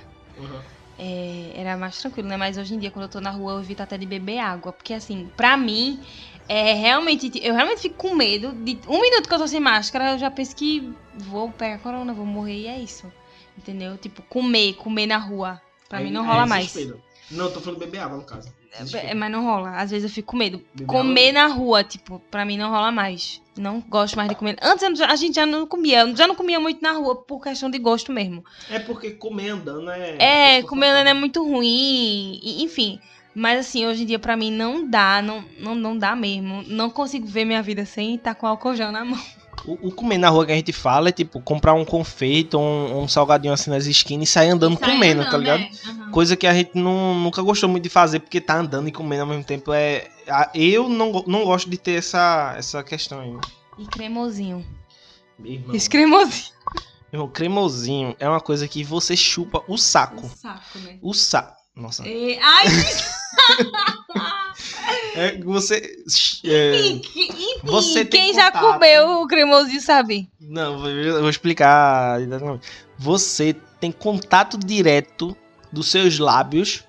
[1.02, 2.36] é, era mais tranquilo, né?
[2.36, 4.70] Mas hoje em dia, quando eu tô na rua, eu evito até de beber água.
[4.70, 5.98] Porque, assim, pra mim,
[6.46, 7.30] é realmente.
[7.42, 8.78] Eu realmente fico com medo de.
[8.86, 12.26] Um minuto que eu tô sem máscara, eu já penso que vou pegar corona, vou
[12.26, 13.10] morrer e é isso.
[13.56, 13.96] Entendeu?
[13.96, 15.60] Tipo, comer, comer na rua.
[15.88, 16.74] Pra mim não rola mais.
[17.30, 18.52] Não, eu tô falando beber água, no caso.
[18.94, 19.76] É, mas não rola.
[19.76, 20.62] Às vezes eu fico com medo.
[20.74, 23.42] Beber comer na rua, tipo, pra mim não rola mais.
[23.56, 24.56] Não gosto mais de comer.
[24.62, 26.14] Antes a gente já não comia.
[26.16, 28.44] Já não comia muito na rua por questão de gosto mesmo.
[28.70, 30.59] É porque comer andando é.
[30.59, 32.38] É, comer andando é muito ruim.
[32.42, 32.98] e- enfim.
[33.35, 35.20] Mas assim, hoje em dia pra mim não dá.
[35.20, 36.62] Não, não, não dá mesmo.
[36.66, 39.18] Não consigo ver minha vida sem estar com álcool gel na mão.
[39.66, 43.02] O, o comer na rua que a gente fala é tipo comprar um confeito, um,
[43.02, 45.61] um salgadinho assim nas esquinas e sair andando Sai comendo, andando, tá ligado?
[45.61, 45.70] né?
[45.87, 45.99] Aham.
[46.11, 49.23] Coisa que a gente não, nunca gostou muito de fazer, porque tá andando e comendo
[49.23, 49.73] ao mesmo tempo.
[49.73, 50.09] É,
[50.55, 53.37] eu não, não gosto de ter essa, essa questão aí.
[53.79, 54.64] E cremosinho.
[55.42, 56.53] Irmão, Esse cremosinho.
[57.12, 60.27] irmão, cremosinho é uma coisa que você chupa o saco.
[60.27, 60.99] Um saco, né?
[61.01, 61.57] O saco.
[61.75, 62.07] Nossa.
[62.07, 62.66] E- Ai,
[65.14, 65.77] É, que você.
[66.44, 68.73] é, enfim, enfim, Você quem já contato.
[68.73, 70.29] comeu o cremosinho sabe.
[70.40, 72.18] Não, eu vou explicar.
[72.99, 75.37] Você tem contato direto
[75.72, 76.85] dos seus lábios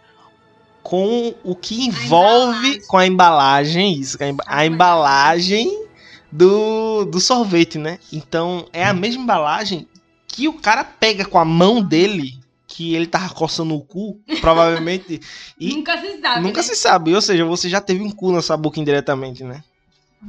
[0.83, 2.87] com o que envolve embalagem.
[2.87, 4.17] com a embalagem, isso,
[4.47, 5.85] a, a embalagem
[6.31, 7.99] do, do sorvete, né?
[8.11, 9.87] Então é a mesma embalagem
[10.27, 15.19] que o cara pega com a mão dele, que ele tava coçando o cu, provavelmente.
[15.59, 16.41] e Nunca se sabe.
[16.41, 16.63] nunca né?
[16.63, 17.13] se sabe.
[17.13, 19.63] Ou seja, você já teve um cu na sua boca indiretamente, né?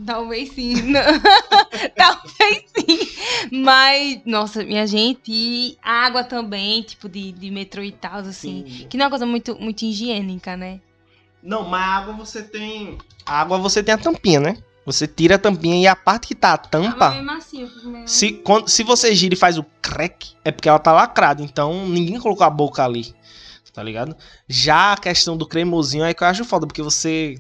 [0.07, 0.75] Talvez sim.
[1.95, 2.99] Talvez sim.
[3.53, 8.87] Mas, nossa, minha gente, e água também, tipo, de, de metrô e tal, assim.
[8.89, 10.81] Que não é uma coisa muito, muito higiênica, né?
[11.43, 12.99] Não, mas a água você tem.
[13.27, 14.57] A água você tem a tampinha, né?
[14.85, 17.11] Você tira a tampinha e a parte que tá a tampa.
[17.23, 20.79] mas mesmo assim, Se, quando, se você gira e faz o crack, é porque ela
[20.79, 21.43] tá lacrada.
[21.43, 23.15] Então ninguém colocou a boca ali.
[23.73, 24.15] Tá ligado?
[24.47, 27.37] Já a questão do cremosinho é que eu acho foda, porque você.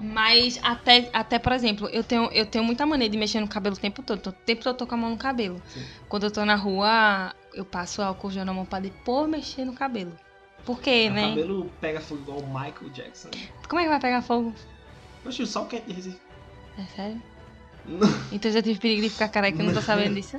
[0.00, 3.76] Mas até, até, por exemplo, eu tenho, eu tenho muita mania de mexer no cabelo
[3.76, 4.26] o tempo todo.
[4.28, 5.60] O tempo todo eu tô com a mão no cabelo.
[5.68, 5.84] Sim.
[6.08, 9.72] Quando eu tô na rua, eu passo álcool gel na mão pra depois mexer no
[9.72, 10.12] cabelo.
[10.64, 11.28] Por quê, O né?
[11.30, 13.30] cabelo pega fogo igual o Michael Jackson.
[13.68, 14.54] Como é que vai pegar fogo?
[15.22, 16.20] Poxa, só quente de Recife.
[16.78, 17.22] É sério?
[18.30, 20.36] Então eu já tive perigo de ficar careca, eu não tô sabendo disso.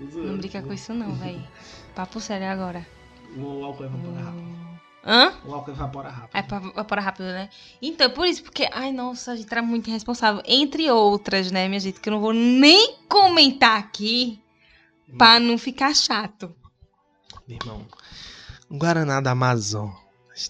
[0.00, 1.40] Não brinca com isso não, véi.
[1.94, 2.86] Papo sério agora.
[3.36, 4.75] O álcool evapora rápido.
[5.06, 5.10] Hum.
[5.12, 5.32] Hã?
[5.44, 6.36] O álcool evapora rápido.
[6.36, 7.48] É pra evaporar rápido, né?
[7.80, 10.42] Então, por isso, porque, ai, nossa, a gente era muito irresponsável.
[10.44, 14.42] Entre outras, né, minha gente, que eu não vou nem comentar aqui
[15.16, 16.52] pra não ficar chato.
[17.46, 17.86] Meu irmão.
[18.70, 19.90] Guaraná da Amazon.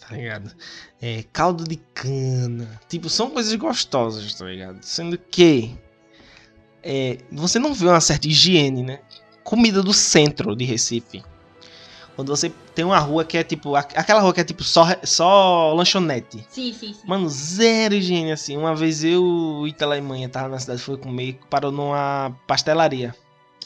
[0.00, 0.52] Tá ligado?
[1.00, 2.80] É, caldo de cana.
[2.88, 4.82] Tipo, são coisas gostosas, tá ligado?
[4.82, 5.78] Sendo que.
[6.82, 9.00] é, você não vê uma certa higiene, né?
[9.44, 11.22] Comida do centro de Recife.
[12.16, 13.76] Quando você tem uma rua que é tipo.
[13.76, 16.44] aqu- Aquela rua que é tipo só, só lanchonete.
[16.48, 17.07] Sim, sim, sim.
[17.07, 18.57] Mano, zero higiene assim.
[18.57, 23.14] Uma vez eu Itala e manhã tava na cidade, foi comer, parou numa pastelaria.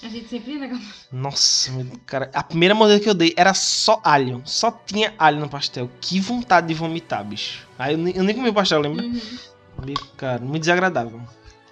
[0.03, 0.81] A gente sempre né?
[1.13, 4.43] Nossa, meu, cara, a primeira mordida que eu dei era só alho.
[4.47, 5.89] Só tinha alho no pastel.
[6.01, 7.69] Que vontade de vomitar, bicho.
[7.79, 9.05] Aí eu nem, eu nem comi o pastel, lembra?
[9.05, 9.95] Uhum.
[10.17, 11.21] Cara, muito desagradável.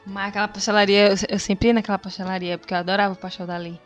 [0.07, 3.81] Mas aquela pastelaria, eu, eu sempre ia naquela pastelaria, porque eu adorava o pastel dali.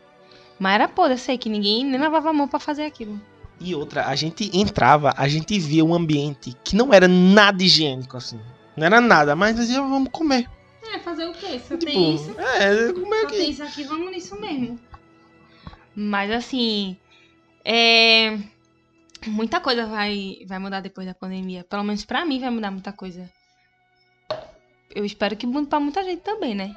[0.63, 3.19] Mas era podre, eu sei que ninguém nem lavava a mão pra fazer aquilo.
[3.59, 8.15] E outra, a gente entrava, a gente via um ambiente que não era nada higiênico,
[8.15, 8.39] assim.
[8.77, 10.49] Não era nada, mas dizia, vamos comer.
[10.81, 11.59] É, fazer o quê?
[11.59, 12.33] Só tipo, tem isso.
[12.39, 13.35] é, comer Só aqui.
[13.35, 14.79] tem isso aqui, vamos nisso mesmo.
[15.93, 16.95] Mas assim,
[17.65, 18.39] é...
[19.27, 21.65] muita coisa vai, vai mudar depois da pandemia.
[21.65, 23.29] Pelo menos pra mim vai mudar muita coisa.
[24.95, 26.73] Eu espero que mude pra muita gente também, né?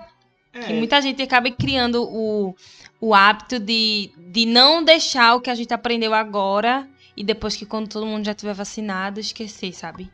[0.64, 2.54] Que É, muita gente acabe criando o,
[3.00, 7.66] o hábito de, de não deixar o que a gente aprendeu agora e depois que
[7.66, 10.10] quando todo mundo já tiver vacinado, esquecer, sabe?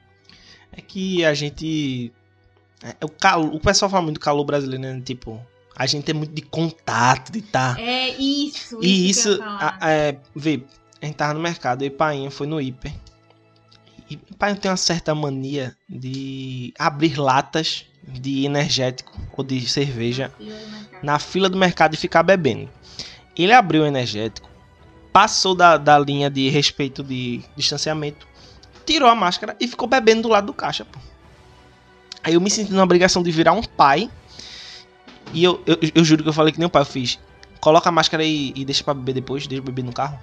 [0.72, 2.10] é que a gente.
[2.82, 5.00] é, o, calo, o pessoal fala muito do calor brasileiro, né?
[5.04, 5.40] Tipo,
[5.76, 7.76] a gente é muito de contato, de tá.
[7.78, 8.78] É isso.
[8.82, 10.64] E isso, a- é, vê,
[11.00, 12.92] a gente tava no mercado, eu e Painha foi no hiper.
[14.08, 20.32] E Painha tem uma certa mania de abrir latas de energético ou de cerveja
[21.02, 22.68] na fila do mercado e ficar bebendo.
[23.36, 24.48] Ele abriu o energético,
[25.12, 28.26] passou da, da linha de respeito de distanciamento,
[28.84, 30.98] tirou a máscara e ficou bebendo do lado do caixa, pô.
[32.24, 34.10] Aí eu me senti na obrigação de virar um pai.
[35.32, 37.18] E eu, eu, eu juro que eu falei que nem o pai, eu fiz.
[37.60, 40.18] Coloca a máscara e, e deixa pra beber depois, deixa eu beber no carro.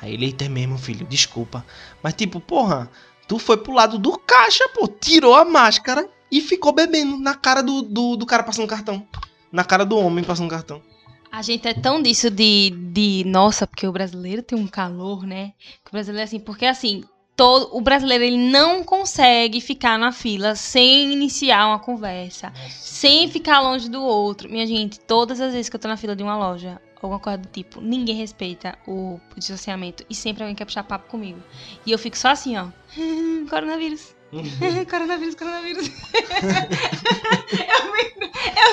[0.00, 1.64] Aí ele, eita mesmo, filho, desculpa.
[2.02, 2.90] Mas tipo, porra,
[3.26, 7.62] tu foi pro lado do caixa, pô, tirou a máscara e ficou bebendo na cara
[7.62, 9.06] do, do, do cara passando cartão.
[9.50, 10.82] Na cara do homem passando cartão.
[11.30, 13.22] A gente é tão disso de, de.
[13.26, 15.52] Nossa, porque o brasileiro tem um calor, né?
[15.84, 16.40] Que o brasileiro é assim.
[16.40, 17.04] Porque assim,
[17.36, 22.52] todo, o brasileiro ele não consegue ficar na fila sem iniciar uma conversa.
[22.68, 24.50] Sem ficar longe do outro.
[24.50, 27.38] Minha gente, todas as vezes que eu tô na fila de uma loja, alguma coisa
[27.38, 30.04] do tipo, ninguém respeita o distanciamento.
[30.10, 31.40] E sempre alguém quer puxar papo comigo.
[31.86, 32.68] E eu fico só assim, ó.
[33.48, 34.17] Coronavírus.
[34.90, 35.88] coronavírus, coronavírus.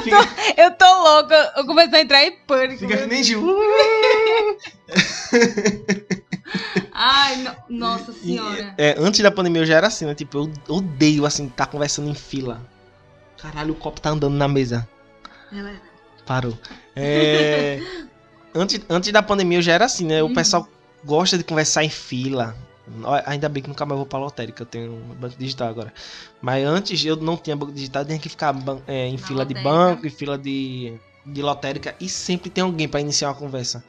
[0.06, 1.54] eu, eu, tô, eu tô louca.
[1.58, 2.80] Eu comecei a entrar em pânico.
[2.80, 3.41] Fica que nem Gil.
[6.94, 8.74] Ai, no- nossa E, senhora.
[8.78, 10.15] é, antes da pandemia eu já era assim, né?
[10.15, 12.62] Tipo, eu odeio assim, tá conversando em fila.
[13.38, 14.88] Caralho, o copo tá andando na mesa.
[15.52, 15.74] Ela-
[16.26, 16.58] Parou.
[16.96, 17.80] É,
[18.54, 20.24] antes, antes da pandemia eu já era assim, né?
[20.24, 20.34] O Uhum.
[20.34, 20.68] pessoal
[21.04, 22.56] gosta de conversar em fila.
[23.26, 25.93] Ainda bem que nunca mais vou pra lotérica, eu tenho um banco digital agora.
[26.41, 28.56] Mas antes eu não tinha banco digital, tinha que ficar
[28.88, 30.93] é, em fila de banco, em fila de,
[31.26, 33.84] de lotérica, e sempre tem alguém pra iniciar uma conversa.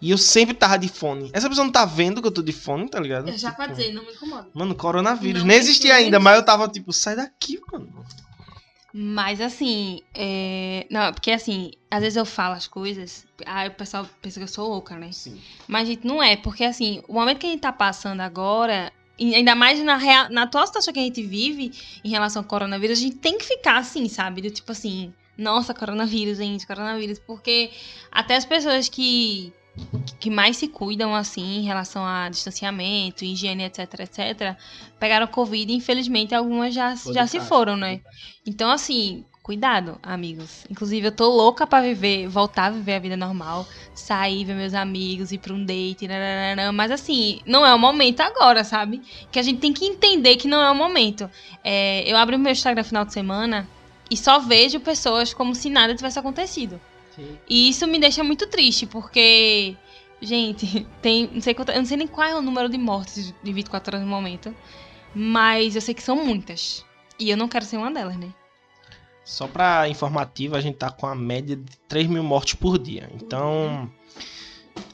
[0.00, 1.30] E eu sempre tava de fone.
[1.32, 3.28] Essa pessoa não tá vendo que eu tô de fone, tá ligado?
[3.28, 4.48] Eu já Tipo, não me incomoda.
[4.52, 5.42] Mano, coronavírus.
[5.42, 8.04] Não Nem existia ainda, mas eu tava tipo, sai daqui, mano.
[8.92, 10.86] Mas assim, é...
[10.90, 14.48] não, porque assim, às vezes eu falo as coisas, aí o pessoal pensa que eu
[14.48, 15.10] sou louca, né?
[15.12, 15.40] Sim.
[15.66, 19.54] Mas, gente, não é, porque assim, o momento que a gente tá passando agora, ainda
[19.54, 21.72] mais na, rea- na atual situação que a gente vive
[22.04, 24.42] em relação ao coronavírus, a gente tem que ficar assim, sabe?
[24.42, 27.70] Do tipo assim, nossa, coronavírus, gente, coronavírus, porque
[28.10, 29.52] até as pessoas que
[30.20, 34.56] que mais se cuidam, assim, em relação a distanciamento, higiene, etc, etc,
[34.98, 38.00] pegaram Covid e, infelizmente, algumas já, Foi já se foram, né?
[38.46, 40.64] Então, assim, cuidado, amigos.
[40.70, 44.74] Inclusive, eu tô louca pra viver, voltar a viver a vida normal, sair, ver meus
[44.74, 49.00] amigos, ir pra um date, nananana, mas, assim, não é o momento agora, sabe?
[49.30, 51.30] Que a gente tem que entender que não é o momento.
[51.64, 53.66] É, eu abro meu Instagram no final de semana
[54.10, 56.78] e só vejo pessoas como se nada tivesse acontecido.
[57.48, 59.76] E isso me deixa muito triste, porque,
[60.20, 61.28] gente, tem.
[61.32, 63.96] Não sei quanto, eu não sei nem qual é o número de mortes de 24
[63.96, 64.54] horas no momento.
[65.14, 66.84] Mas eu sei que são muitas.
[67.18, 68.32] E eu não quero ser uma delas, né?
[69.24, 73.08] Só pra informativa, a gente tá com a média de 3 mil mortes por dia.
[73.14, 73.88] Então,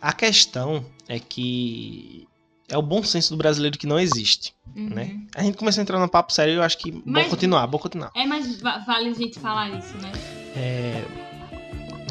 [0.03, 2.27] a questão é que
[2.69, 4.91] é o bom senso do brasileiro que não existe, Uhum.
[4.91, 5.19] né?
[5.35, 7.67] A gente começou a entrar no papo sério e eu acho que bom Mas- continuar,
[7.67, 8.11] bom continuar.
[8.15, 10.13] É, mas va- vale a gente falar isso, né?
[10.55, 11.05] É...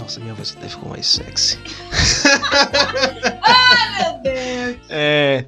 [0.07, 1.57] Nossa, minha voz até ficou mais sexy.
[1.57, 1.65] Meu
[4.23, 4.77] Deus!
[4.89, 5.45] É...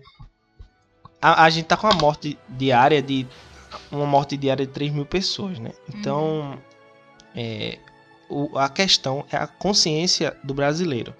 [1.22, 3.26] A, a gente tá com uma morte diária de...
[3.90, 5.72] Uma morte diária de 3 mil pessoas, né?
[5.94, 6.58] Então,
[7.34, 7.78] é...
[8.30, 11.14] o- a questão é a consciência do brasileiro.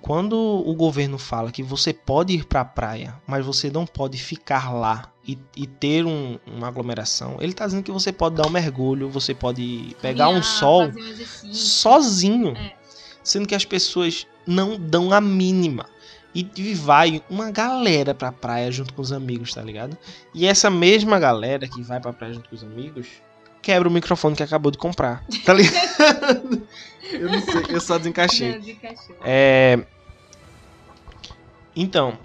[0.00, 4.72] Quando o governo fala que você pode ir pra praia, mas você não pode ficar
[4.72, 8.50] lá e, e ter um- uma aglomeração, ele tá dizendo que você pode dar um
[8.50, 12.77] mergulho, você pode pegar um Caminhar, sol fazer um sozinho, É.
[13.28, 15.86] sendo que as pessoas não dão a mínima.
[16.34, 19.96] E vai uma galera pra praia junto com os amigos, tá ligado?
[20.32, 23.08] E essa mesma galera que vai pra praia junto com os amigos
[23.60, 26.66] quebra o microfone que acabou de comprar, tá ligado?
[27.10, 28.58] eu não sei, eu só desencaixei.
[28.58, 29.16] Não.
[29.24, 29.84] É...
[31.74, 32.18] Então,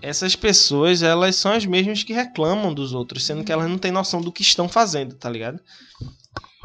[0.00, 3.92] essas pessoas, elas são as mesmas que reclamam dos outros, sendo que elas não têm
[3.92, 5.60] noção do que estão fazendo, tá ligado?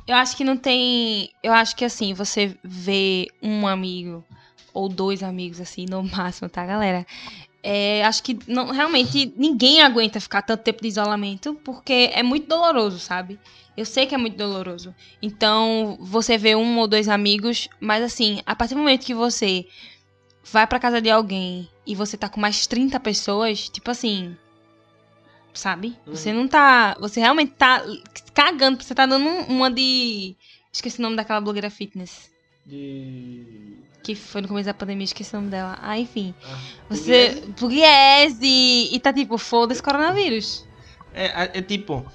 [0.08, 1.30] Eu acho que não tem.
[1.42, 4.24] Eu acho que assim, você vê um amigo
[4.74, 7.06] ou dois amigos, assim, no máximo, tá, galera?
[7.64, 12.48] É, acho que não, realmente ninguém aguenta ficar tanto tempo de isolamento, porque é muito
[12.48, 13.40] doloroso, sabe?
[13.76, 14.94] Eu sei que é muito doloroso.
[15.20, 19.66] Então, você vê um ou dois amigos, mas assim, a partir do momento que você
[20.52, 24.38] vai pra casa de alguém e você tá com mais 30 pessoas, tipo assim.
[25.56, 25.98] Sabe?
[26.06, 26.96] Você não tá.
[27.00, 27.82] Você realmente tá
[28.34, 30.36] cagando, você tá dando um- uma de.
[30.72, 32.30] Esqueci o nome daquela blogueira fitness.
[34.04, 35.78] Que foi no começo da pandemia, esqueci o nome dela.
[35.82, 36.36] Ah, enfim.
[36.90, 37.42] Você.
[37.58, 38.90] Pugliese!
[38.92, 40.66] E tá tipo, foda-se coronavírus.
[41.14, 42.06] É, é tipo,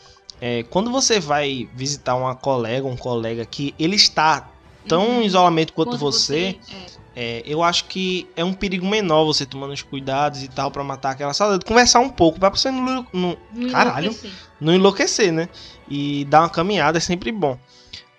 [0.40, 4.50] é, quando você vai visitar uma colega, um colega que ele está
[4.86, 5.22] tão Uhum.
[5.22, 6.99] em isolamento quanto, Quanto você, é.
[7.22, 10.82] É, eu acho que é um perigo menor você tomando os cuidados e tal pra
[10.82, 11.66] matar aquela saudade.
[11.66, 14.06] Conversar um pouco, pra você não, não, Não Caralho.
[14.06, 14.32] enlouquecer.
[14.58, 15.48] não enlouquecer, né?
[15.86, 17.58] E dar uma caminhada é sempre bom.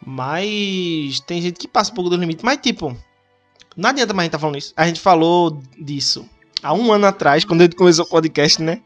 [0.05, 2.45] Mas tem gente que passa um pouco do limite.
[2.45, 2.95] Mas, tipo,
[3.75, 4.71] não adianta mais a gente tá falando isso.
[4.77, 6.29] A gente falou disso
[6.61, 8.81] há um ano atrás, quando a gente começou o podcast, né?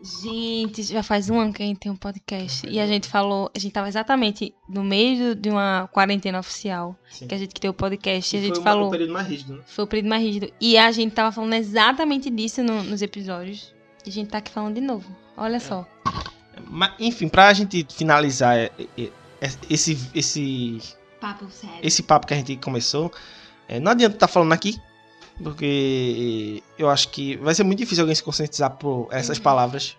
[0.00, 2.66] Gente, já faz um ano que a gente tem um podcast.
[2.68, 6.96] E a gente falou, a gente tava exatamente no meio de uma quarentena oficial.
[7.10, 7.26] Sim.
[7.26, 8.34] Que a gente criou o podcast.
[8.34, 8.88] E a Foi gente uma- falou.
[8.88, 9.62] um período mais rígido, né?
[9.66, 10.52] Foi o período mais rígido.
[10.60, 13.74] E a gente tava falando exatamente disso no- nos episódios.
[14.06, 15.10] E a gente tá aqui falando de novo.
[15.36, 15.86] Olha só.
[16.68, 19.02] Mas, enfim, pra gente finalizar é, é,
[19.40, 20.80] é, esse, esse,
[21.20, 21.76] Papo sério.
[21.82, 23.12] esse papo que a gente começou,
[23.68, 24.76] é, não adianta estar falando aqui,
[25.42, 29.42] porque eu acho que vai ser muito difícil alguém se conscientizar por essas Uhum.
[29.44, 29.96] palavras.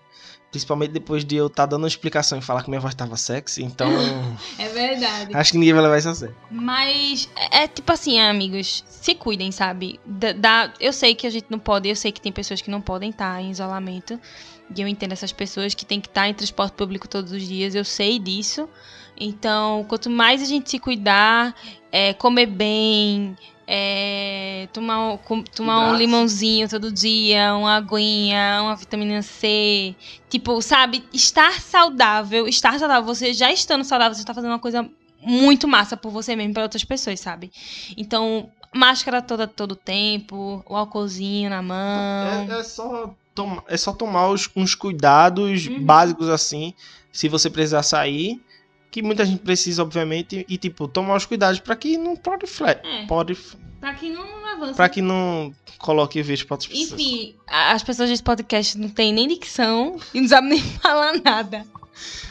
[0.51, 3.63] Principalmente depois de eu estar dando uma explicação e falar que minha voz tava sexy,
[3.63, 3.87] então
[4.57, 5.29] É verdade.
[5.31, 6.35] acho que ninguém vai levar isso a sério.
[6.49, 9.99] Mas é, é tipo assim, amigos, se cuidem, sabe?
[10.03, 12.71] Da, da- eu sei que a gente não pode, eu sei que tem pessoas que
[12.71, 14.19] não podem estar em isolamento.
[14.75, 17.73] E eu entendo essas pessoas que têm que estar em transporte público todos os dias,
[17.75, 18.69] eu sei disso.
[19.19, 21.53] Então, quanto mais a gente se cuidar,
[21.91, 23.35] é, comer bem,
[23.67, 29.95] é, tomar, um- com- tomar um limãozinho todo dia, uma aguinha, uma vitamina C.
[30.29, 31.03] Tipo, sabe?
[31.13, 34.89] Estar saudável, estar saudável, você já estando saudável, você está fazendo uma coisa
[35.21, 37.51] muito massa por você mesmo e para outras pessoas, sabe?
[37.97, 42.47] Então, máscara toda todo tempo, o álcoolzinho na mão.
[42.49, 43.13] É, é só,
[43.67, 45.83] é só tomar os, uns cuidados Uhum.
[45.83, 46.73] básicos assim,
[47.11, 48.41] se você precisar sair,
[48.91, 52.79] que muita gente precisa, obviamente, e tipo, tomar os cuidados pra que não prolifere.
[52.83, 53.37] É, Pode,
[53.79, 54.73] pra que não avance.
[54.75, 56.99] pra que não coloque vírus pra outras pessoas.
[56.99, 61.65] Enfim, as pessoas desse podcast não têm nem dicção e não sabem nem falar nada.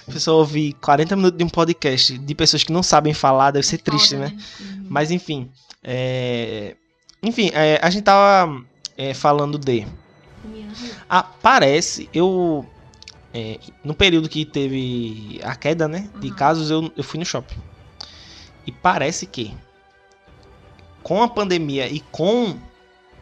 [0.08, 3.66] A pessoa ouvir 40 minutos de um podcast de pessoas que não sabem falar deve
[3.66, 4.38] ser triste, Foda, né?
[4.60, 4.86] Uhum.
[4.88, 5.50] Mas enfim.
[5.84, 6.74] é,
[7.22, 8.64] Enfim, é, a gente tava
[8.96, 9.86] é, falando de.
[11.08, 12.66] Ah, parece, eu.
[13.34, 16.08] é, no período que teve a queda, né?
[16.20, 16.34] De Uhum.
[16.34, 17.56] casos, eu, eu fui no shopping.
[18.66, 19.54] E parece que
[21.02, 22.56] com a pandemia e com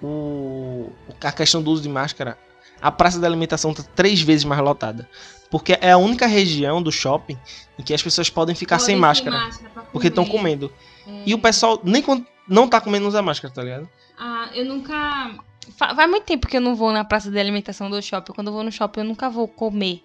[0.03, 0.91] o,
[1.23, 2.37] a questão do uso de máscara,
[2.81, 5.09] a praça da alimentação tá três vezes mais lotada.
[5.51, 7.39] Porque é a única região do shopping
[7.79, 9.51] em que as pessoas podem ficar sem máscara.
[9.73, 10.73] pra Porque estão comendo.
[11.07, 11.23] É.
[11.27, 13.89] E o pessoal, nem quando não tá comendo, usa máscara, tá ligado?
[14.19, 15.35] Ah, eu nunca.
[15.76, 18.33] Fa- Faz muito tempo que eu não vou na praça de alimentação do shopping.
[18.33, 20.02] Quando eu vou no shopping, eu nunca vou comer.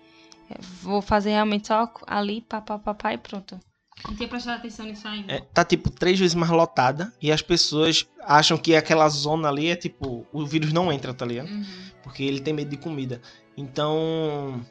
[0.49, 3.59] Eu vou fazer realmente só ali, papá, papá e pronto.
[4.07, 5.31] Não tinha prestado atenção nisso ainda.
[5.31, 7.13] É, tá tipo três vezes mais lotada.
[7.21, 10.25] E as pessoas acham que aquela zona ali é tipo.
[10.33, 11.49] O vírus não entra, tá ligado?
[11.49, 11.65] Uhum.
[12.03, 13.21] Porque ele tem medo de comida.
[13.55, 14.65] Então.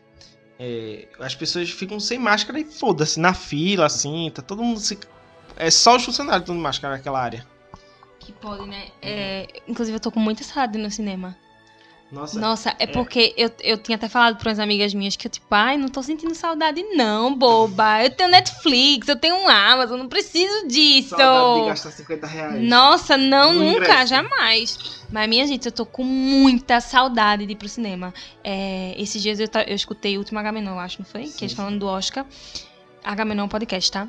[0.58, 4.98] é, as pessoas ficam sem máscara e foda-se, na fila, assim, tá todo mundo se.
[5.56, 7.46] É só os funcionários que estão de máscara naquela área.
[8.30, 8.88] Que pode, né?
[9.02, 11.36] É, inclusive, eu tô com muita saudade no cinema.
[12.10, 12.40] Nossa.
[12.40, 15.46] Nossa, é porque eu, eu tinha até falado para umas amigas minhas que eu, tipo,
[15.50, 18.02] ai, não tô sentindo saudade, não, boba.
[18.02, 21.10] Eu tenho Netflix, eu tenho um Amazon, não preciso disso.
[21.10, 22.62] Saudade de gastar 50 reais.
[22.68, 24.06] Nossa, não, No nunca, ingresso.
[24.08, 24.78] jamais.
[25.08, 28.12] Mas, minha gente, eu tô com muita saudade de ir pro cinema.
[28.42, 31.26] É, esses dias eu, eu escutei o último Agamenon, eu acho, não foi?
[31.26, 32.26] Sim, que eles falando do Oscar.
[33.04, 34.08] Agamenon podcast, tá?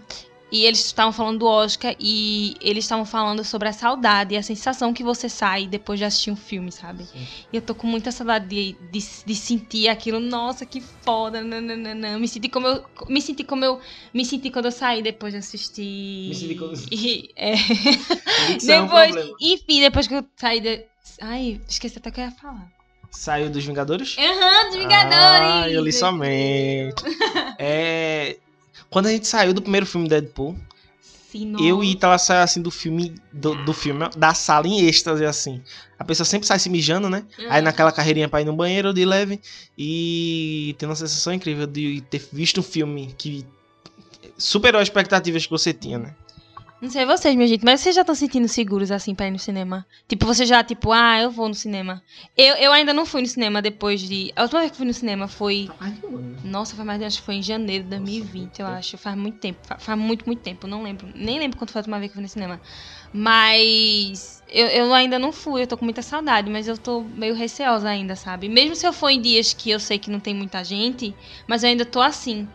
[0.52, 4.44] E eles estavam falando do Oscar e eles estavam falando sobre a saudade e a
[4.44, 7.06] sensação que você sai depois de assistir um filme, sabe?
[7.06, 7.26] Sim.
[7.54, 10.20] E eu tô com muita saudade de, de, de sentir aquilo.
[10.20, 11.42] Nossa, que foda.
[11.42, 12.20] Nananana.
[12.20, 13.80] Me senti como eu me senti como eu
[14.14, 16.28] me senti quando eu saí depois de assistir.
[16.28, 17.54] Me senti como- E- é.
[18.58, 20.84] Isso é um depois, enfim, depois que eu saí de...
[21.22, 22.68] Ai, esqueci até o que eu ia falar.
[23.10, 24.18] Saiu dos Vingadores?
[24.18, 25.16] Aham, dos Vingadores!
[25.16, 27.04] Ah, eu li somente.
[27.58, 28.38] é.
[28.92, 30.56] Quando a gente saiu do primeiro filme Deadpool,
[31.32, 35.26] Sim, eu e Itala saiu assim do filme, do, do filme, da sala em êxtase,
[35.26, 35.62] assim.
[35.98, 37.24] A pessoa sempre sai se mijando, né?
[37.50, 39.40] Aí naquela carreirinha pra ir no banheiro de leve.
[39.78, 43.46] E tem uma sensação incrível de ter visto um filme que
[44.38, 46.14] superou as expectativas que você tinha, né?
[46.82, 49.32] Não sei vocês, minha gente, mas vocês já estão se sentindo seguros assim pra ir
[49.32, 49.86] no cinema?
[50.08, 52.02] Tipo, você já, tipo, ah, eu vou no cinema.
[52.36, 54.34] Eu, eu ainda não fui no cinema depois de.
[54.36, 55.68] A última vez que fui no cinema foi.
[56.44, 58.98] Nossa, foi mais, acho que foi em janeiro de 2020, eu muito acho.
[58.98, 59.60] Faz muito tempo.
[59.64, 60.66] fa- Faz muito, muito tempo.
[60.66, 61.08] Não lembro.
[61.14, 62.60] Nem lembro quando foi a última vez que eu fui no cinema.
[63.14, 67.36] Mas eu, eu ainda não fui, eu tô com muita saudade, mas eu tô meio
[67.36, 68.50] receosa ainda, sabe?
[68.50, 71.16] Mesmo se eu for em dias que eu sei que não tem muita gente,
[71.48, 72.48] mas eu ainda tô assim.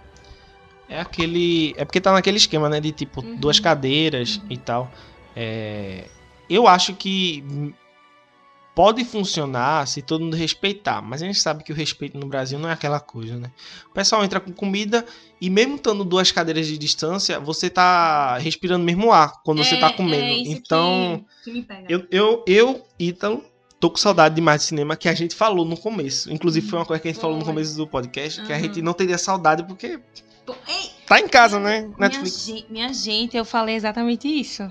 [0.88, 1.74] É aquele.
[1.76, 2.80] É porque tá naquele esquema, né?
[2.80, 3.36] De tipo, Uhum.
[3.36, 4.90] duas cadeiras e tal.
[5.34, 6.04] É,
[6.48, 7.42] Eu acho que
[8.74, 11.00] pode funcionar se todo mundo respeitar.
[11.02, 13.50] Mas a gente sabe que o respeito no Brasil não é aquela coisa, né?
[13.90, 15.04] O pessoal entra com comida
[15.40, 19.76] e mesmo estando duas cadeiras de distância, você tá respirando o mesmo ar quando você
[19.78, 20.22] tá comendo.
[20.24, 23.42] É então, que, que eu, eu, eu, Ítalo,
[23.80, 26.30] tô com saudade demais de cinema que a gente falou no começo.
[26.32, 28.62] Inclusive, foi uma coisa que a gente falou no começo do podcast, que a Uhum.
[28.62, 29.98] gente não teria saudade porque
[30.68, 31.82] ei, tá em casa, né?
[31.82, 32.44] Minha, Netflix.
[32.46, 34.70] gen- minha gente, eu falei exatamente isso.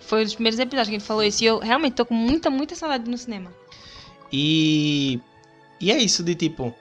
[0.00, 1.42] Foi um dos primeiros episódios que a gente falou isso.
[1.42, 3.52] E eu realmente tô com muita, muita saudade no cinema.
[4.32, 5.20] E,
[5.80, 6.74] e é isso de tipo,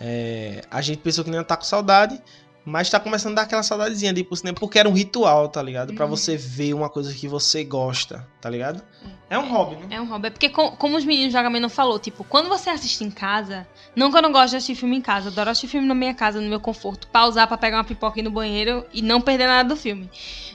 [0.00, 2.20] é, a gente pensou que não ia estar com saudade,
[2.68, 5.48] mas tá começando a dar aquela saudadezinha de ir pro cinema, porque era um ritual,
[5.48, 5.94] tá ligado?
[5.94, 6.10] Pra Uhum.
[6.10, 8.82] você ver uma coisa que você gosta, tá ligado?
[9.30, 9.86] É um hobby, né?
[9.96, 10.26] É um hobby.
[10.28, 13.66] É porque, com- como os meninos também não falou, tipo, quando você assiste em casa,
[13.96, 15.94] não que eu não gosto de assistir filme em casa, eu adoro assistir filme na
[15.94, 19.46] minha casa, no meu conforto, pausar pra pegar uma pipoca no banheiro e não perder
[19.46, 20.10] nada do filme.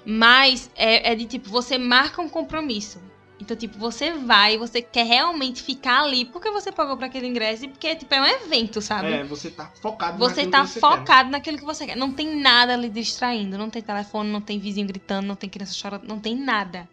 [0.06, 3.00] Mas é, é de tipo, você marca um compromisso.
[3.44, 7.66] Então, tipo, você vai, você quer realmente ficar ali porque você pagou pra aquele ingresso
[7.66, 9.12] e porque, tipo, é um evento, sabe?
[9.12, 11.98] É, você tá focado Você naquilo tá que você quer, focado naquilo que você quer.
[11.98, 13.58] Não tem nada ali distraindo.
[13.58, 16.88] Não tem telefone, não tem vizinho gritando, não tem criança chorando, não tem nada.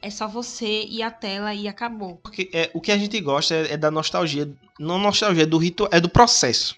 [0.00, 2.16] É só você e a tela e acabou.
[2.16, 4.52] Porque é, o que a gente gosta é, é da nostalgia.
[4.80, 6.76] Não nostalgia, é do ritual, é do processo.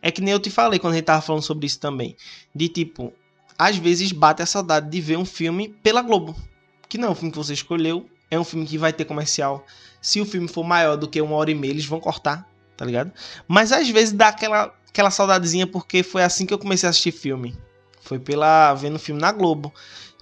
[0.00, 2.16] É que nem eu te falei quando a gente tava falando sobre isso também.
[2.54, 3.12] De tipo,
[3.58, 6.34] às vezes bate a saudade de ver um filme pela Globo.
[6.88, 9.64] Que não é um filme que você escolheu, é um filme que vai ter comercial.
[10.00, 12.84] Se o filme for maior do que uma hora e meia, eles vão cortar, tá
[12.84, 13.12] ligado?
[13.46, 17.12] Mas às vezes dá aquela, aquela saudadezinha porque foi assim que eu comecei a assistir
[17.12, 17.54] filme.
[18.00, 19.72] Foi pela vendo filme na Globo.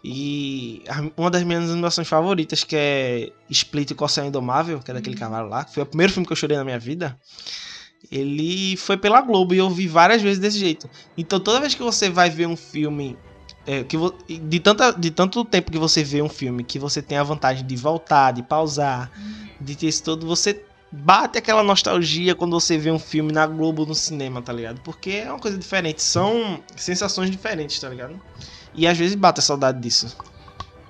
[0.02, 0.82] E
[1.16, 5.20] uma das minhas animações favoritas, que é Split e Corcel Indomável, que é daquele Uhum.
[5.20, 7.16] cavalo lá, que foi o primeiro filme que eu chorei na minha vida.
[8.10, 10.90] Ele foi pela Globo e eu vi várias vezes desse jeito.
[11.16, 13.16] Então toda vez que você vai ver um filme.
[13.70, 13.96] É, que
[14.40, 17.64] de, tanta, de tanto tempo que você vê um filme, que você tem a vantagem
[17.64, 19.08] de voltar, de pausar,
[19.60, 23.86] de ter isso todo, você bate aquela nostalgia quando você vê um filme na Globo
[23.86, 24.80] no cinema, tá ligado?
[24.80, 28.20] Porque é uma coisa diferente, são sensações diferentes, tá ligado?
[28.74, 30.16] E às vezes bate a saudade disso.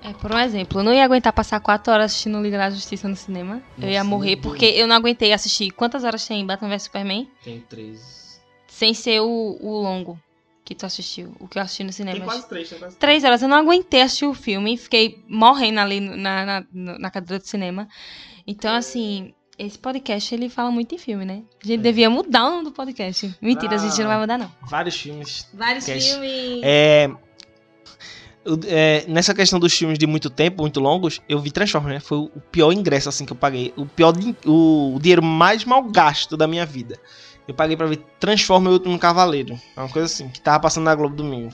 [0.03, 3.07] É, por um exemplo, eu não ia aguentar passar quatro horas assistindo Liga da Justiça
[3.07, 3.61] no cinema.
[3.79, 5.69] eu ia Nossa, morrer porque eu não aguentei assistir.
[5.69, 7.29] Quantas horas tem Batman vs Superman?
[7.43, 8.41] Tem três.
[8.67, 10.19] Sem ser o, o longo
[10.73, 11.35] que tu assistiu.
[11.39, 12.17] O que eu assisti no cinema.
[12.17, 13.41] Tem quase três, tem quase Três horas.
[13.41, 14.77] Eu não aguentei assistir o filme.
[14.77, 17.87] Fiquei morrendo ali na, na, na cadeira do cinema.
[18.47, 21.43] Então, assim, Esse podcast, ele fala muito de filme, né?
[21.63, 23.35] A gente devia mudar o nome do podcast.
[23.39, 24.51] Mentira, a gente não vai mudar, não.
[24.67, 25.47] Vários filmes.
[25.53, 26.13] Vários Podcast.
[26.13, 26.61] filmes.
[26.63, 27.11] É,
[28.65, 31.99] é, nessa questão dos filmes de muito tempo, muito longos, eu vi Transformers, né?
[31.99, 33.71] Foi o pior ingresso assim que eu paguei.
[33.77, 34.13] O pior
[34.45, 36.97] o, o dinheiro mais mal gasto da minha vida.
[37.47, 39.59] Eu paguei pra ver Transformers e o Último Cavaleiro.
[39.75, 41.51] É uma coisa assim, que tava passando na Globo domingo.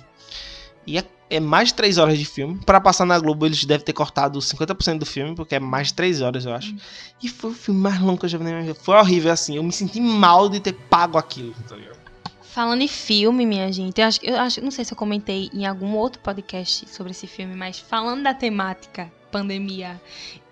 [0.86, 2.60] E é, é mais de 3 horas de filme.
[2.66, 5.96] Pra passar na Globo, eles devem ter cortado 50% do filme, porque é mais de
[5.96, 6.76] 3 horas, eu acho.
[7.22, 8.76] E foi o filme mais longo que eu já vi na minha vida.
[8.76, 9.58] Foi horrível, assim.
[9.58, 11.98] Eu me senti mal de ter pago aquilo, tá ligado?
[12.42, 15.68] Falando em filme, minha gente, eu acho, eu acho, não sei se eu comentei em
[15.68, 20.02] algum outro podcast sobre esse filme, mas falando da temática pandemia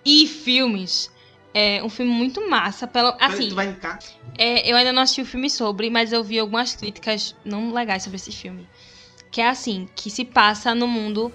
[0.06, 1.10] e filmes,
[1.58, 2.86] é um filme muito massa.
[2.86, 3.97] Pelo, assim, tu vai indicar?
[4.38, 8.03] é, eu ainda não assisti o filme sobre, mas eu vi algumas críticas não legais
[8.03, 8.68] sobre esse filme.
[9.32, 11.32] Que é assim, que se passa no mundo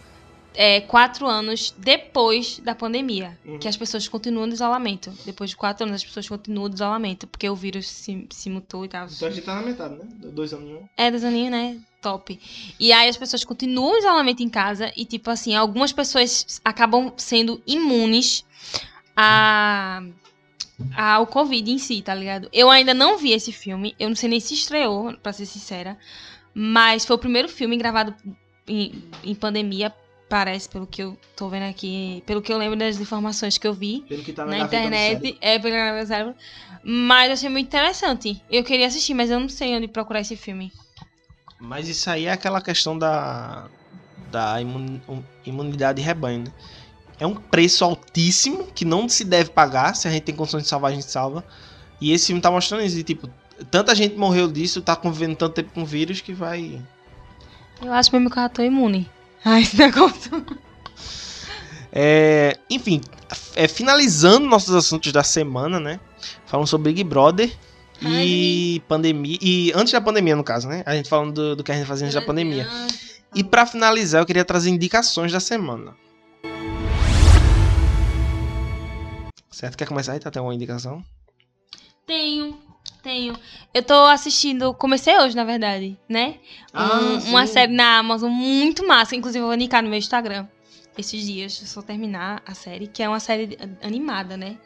[0.55, 3.39] é, quatro anos depois da pandemia.
[3.47, 3.59] Uhum.
[3.59, 5.11] Que as pessoas continuam no isolamento.
[5.25, 7.27] Depois de quatro anos, as pessoas continuam no isolamento.
[7.27, 9.07] Porque o vírus se, se mutou e tal.
[9.07, 10.05] Então a gente tá na metade, né?
[10.33, 10.81] Dois anos, né?
[10.99, 11.79] É, dois aninhos, né?
[12.03, 12.39] Top.
[12.79, 17.13] E aí as pessoas continuam o isolamento em casa e, tipo assim, algumas pessoas acabam
[17.17, 18.45] sendo imunes
[19.21, 20.03] a
[20.97, 22.49] ao Covid em si, tá ligado?
[22.53, 25.99] Eu ainda não vi esse filme, eu não sei nem se estreou, pra ser sincera,
[26.55, 28.15] mas foi o primeiro filme gravado
[28.67, 29.93] em, em pandemia,
[30.29, 33.75] parece, pelo que eu tô vendo aqui, pelo que eu lembro das informações que eu
[33.75, 36.35] vi que tá na internet, é pelo meu cérebro.
[36.83, 38.43] Mas eu achei muito interessante.
[38.51, 40.73] Eu queria assistir, mas eu não sei onde procurar esse filme.
[41.59, 43.69] Mas isso aí é aquela questão da,
[44.31, 44.99] da imun-
[45.45, 46.53] imunidade de rebanho, né?
[47.21, 49.95] É um preço altíssimo que não se deve pagar.
[49.95, 51.45] Se a gente tem condições de salvar, a gente salva.
[52.01, 52.97] E esse filme tá mostrando isso.
[52.97, 53.29] de, tipo,
[53.71, 56.81] tanta gente morreu disso, tá convivendo tanto tempo com vírus que vai.
[57.83, 59.09] Eu acho mesmo que eu já tô imune
[59.45, 60.45] a esse negócio.
[61.93, 63.03] É, enfim,
[63.55, 66.01] é, finalizando nossos assuntos da semana, né?
[66.47, 67.53] Falando sobre Big Brother
[68.03, 69.39] e pandemia.
[69.43, 70.83] E antes da pandemia, no caso, né?
[70.87, 72.67] A gente falando do, do que a gente fazia antes da pandemia.
[73.35, 75.95] E pra finalizar, eu queria trazer indicações da semana.
[79.61, 79.77] Certo?
[79.77, 80.19] Quer começar aí?
[80.21, 81.05] Tá tem uma indicação?
[82.07, 82.59] Tenho,
[83.03, 83.37] tenho.
[83.75, 86.37] Eu tô assistindo, comecei hoje, na verdade, né?
[86.75, 90.47] Um- uma série na Amazon muito massa, inclusive eu vou indicar no meu Instagram
[90.97, 94.57] esses dias, eu terminar a série, que é uma série animada, né?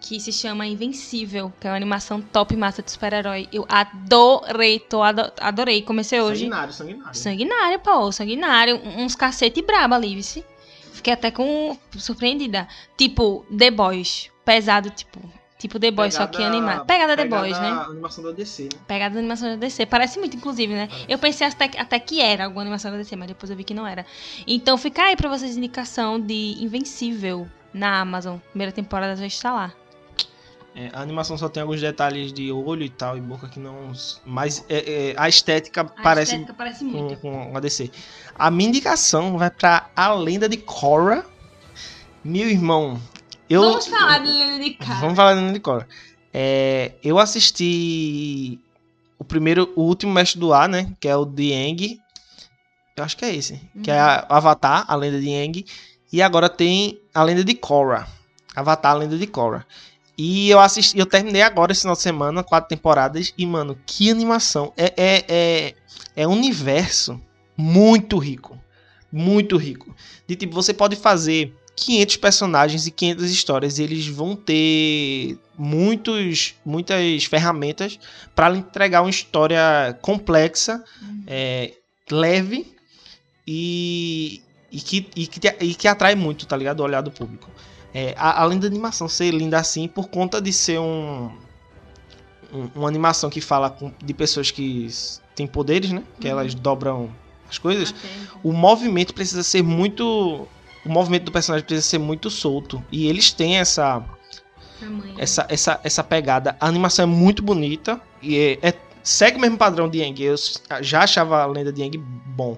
[0.00, 3.46] Que se chama Invencível, que é uma animação top massa de super-herói.
[3.52, 5.82] Eu adorei, tô ado- adorei.
[5.82, 6.40] Comecei hoje.
[6.44, 7.14] Sanguinário, sanguinário.
[7.14, 8.80] Sanguinário, pô, sanguinário.
[8.96, 10.42] Uns cacete braba ali, vice.
[11.00, 12.68] Fiquei até com surpreendida.
[12.94, 14.30] Tipo, The Boys.
[14.44, 15.18] Pesado, tipo.
[15.58, 16.86] Tipo The Boys, só que Pegada- animado.
[16.86, 17.68] Pegada The Boys, né?
[17.68, 18.80] A animação da DC, né?
[18.86, 19.86] Pegada da animação da DC.
[19.86, 20.86] Parece muito, inclusive, né?
[20.88, 21.06] Parece.
[21.08, 23.64] Eu pensei até, que- até que era alguma animação da DC, mas depois eu vi
[23.64, 24.04] que não era.
[24.46, 28.36] Então fica aí pra vocês indicação de Invencível na Amazon.
[28.50, 29.72] Primeira temporada já está lá.
[30.74, 33.92] É, a animação só tem alguns detalhes de olho e tal, e boca que não.
[34.24, 37.16] Mas é, é, a estética A parece estética parece com, muito.
[37.16, 37.90] com a DC.
[38.38, 41.24] A minha indicação vai pra A Lenda de Korra.
[42.22, 43.00] Meu irmão,
[43.48, 43.62] eu.
[43.62, 45.00] Vamos falar de Lena de Cara.
[45.00, 45.88] Vamos falar da Lenda de Korra.
[46.32, 48.60] É, eu assisti
[49.18, 50.92] o primeiro, o último mestre do ar, né?
[51.00, 52.00] Que é o de Aang.
[52.96, 53.60] Eu acho que é esse.
[53.82, 55.64] Que é a- Avatar, a lenda de Aang.
[56.12, 58.06] E agora tem a lenda de Korra.
[58.54, 59.66] Avatar, a lenda de Korra.
[60.22, 63.32] E eu assisti, eu terminei agora esse final de semana, quatro temporadas.
[63.38, 64.70] E, mano, que animação.
[64.76, 65.74] É, é, é,
[66.14, 67.18] é um universo
[67.56, 68.58] muito rico.
[69.10, 69.96] Muito rico.
[70.28, 73.78] De tipo, você pode fazer 500 personagens e 500 histórias.
[73.78, 77.98] E eles vão ter muitos, muitas ferramentas
[78.34, 81.24] para entregar uma história complexa, Uhum.
[81.26, 81.72] é,
[82.10, 82.66] leve
[83.46, 86.80] e, e, que, e, que, e que atrai muito, tá ligado?
[86.80, 87.50] O olhar do público.
[87.92, 91.30] É, a- além da animação ser linda assim, por conta de ser um,
[92.52, 94.88] um- uma animação que fala com- de pessoas que
[95.34, 96.02] têm poderes, né?
[96.20, 96.32] Que Uhum.
[96.32, 97.10] elas dobram
[97.48, 97.90] as coisas.
[97.90, 98.38] Até.
[98.44, 100.46] O movimento precisa ser muito.
[100.84, 102.82] O movimento do personagem precisa ser muito solto.
[102.92, 104.02] E eles têm essa,
[104.78, 105.14] Tamanho.
[105.18, 106.56] essa, essa, essa pegada.
[106.60, 108.00] A animação é muito bonita.
[108.22, 110.22] E é, é- segue o mesmo padrão de Yang.
[110.22, 110.36] Eu
[110.80, 112.56] já achava a lenda de Yang bom.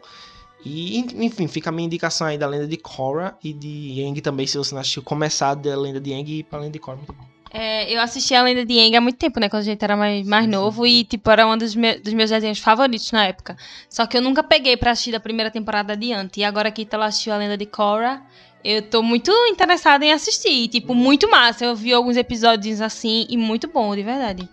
[0.65, 4.21] E, en- enfim, fica a minha indicação aí da lenda de Korra e de Yang
[4.21, 5.03] também, se você não assistiu.
[5.03, 6.97] Começar da lenda de Yang e ir pra lenda de Korra.
[6.99, 7.25] Muito bom.
[7.55, 9.47] É, eu assisti a Lenda de Aang há muito tempo, né?
[9.47, 12.31] Quando a gente era mais, mais novo e, tipo, era um dos, me- dos meus
[12.31, 13.59] desenhos favoritos na época.
[13.91, 16.41] Só que eu nunca peguei pra assistir da primeira temporada adiante.
[16.41, 18.23] E agora que ela assistiu a Lenda de Korra,
[18.65, 20.49] eu tô muito interessada em assistir.
[20.49, 21.67] E, Tipo, muito massa.
[21.67, 24.49] Eu vi alguns episódios assim e muito bom, de verdade.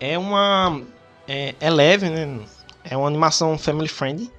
[0.00, 0.82] É uma.
[1.28, 2.40] É, é leve, né?
[2.82, 4.32] É uma animação family friendly.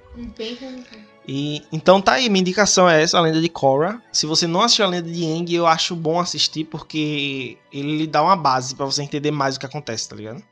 [1.26, 4.02] E, então tá aí, minha indicação é essa, a lenda de Korra.
[4.10, 8.06] Se você não assistiu a lenda de Aang, eu acho bom assistir porque ele lhe
[8.06, 10.42] dá uma base pra você entender mais o que acontece, tá ligado?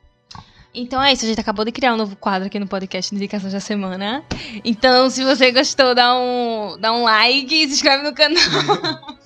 [0.74, 3.54] Então é isso, a gente acabou de criar um novo quadro aqui no podcast Indicações
[3.54, 4.22] da Semana.
[4.62, 8.36] Então, se você gostou, dá um, dá um like e se inscreve no canal.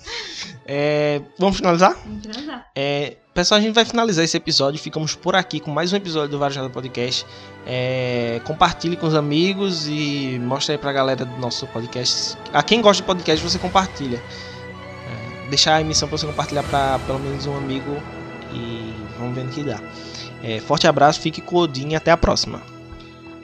[0.73, 1.97] É, vamos finalizar?
[2.05, 2.71] Vamos finalizar.
[2.73, 4.79] É, pessoal, a gente vai finalizar esse episódio.
[4.79, 7.25] Ficamos por aqui com mais um episódio do Varejada Podcast.
[7.65, 12.37] É, compartilhe com os amigos e mostre aí pra galera do nosso podcast.
[12.51, 14.17] A quem gosta de podcast, você compartilha.
[14.17, 18.01] É, deixar a emissão pra você compartilhar pra pelo menos um amigo
[18.53, 19.79] e vamos ver no que dá.
[20.43, 22.61] É, forte abraço, fique com o Odin e até a próxima.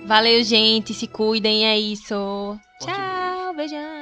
[0.06, 0.94] Valeu, gente.
[0.94, 2.58] Se cuidem, é isso.
[2.80, 3.97] Forte Tchau, beijão.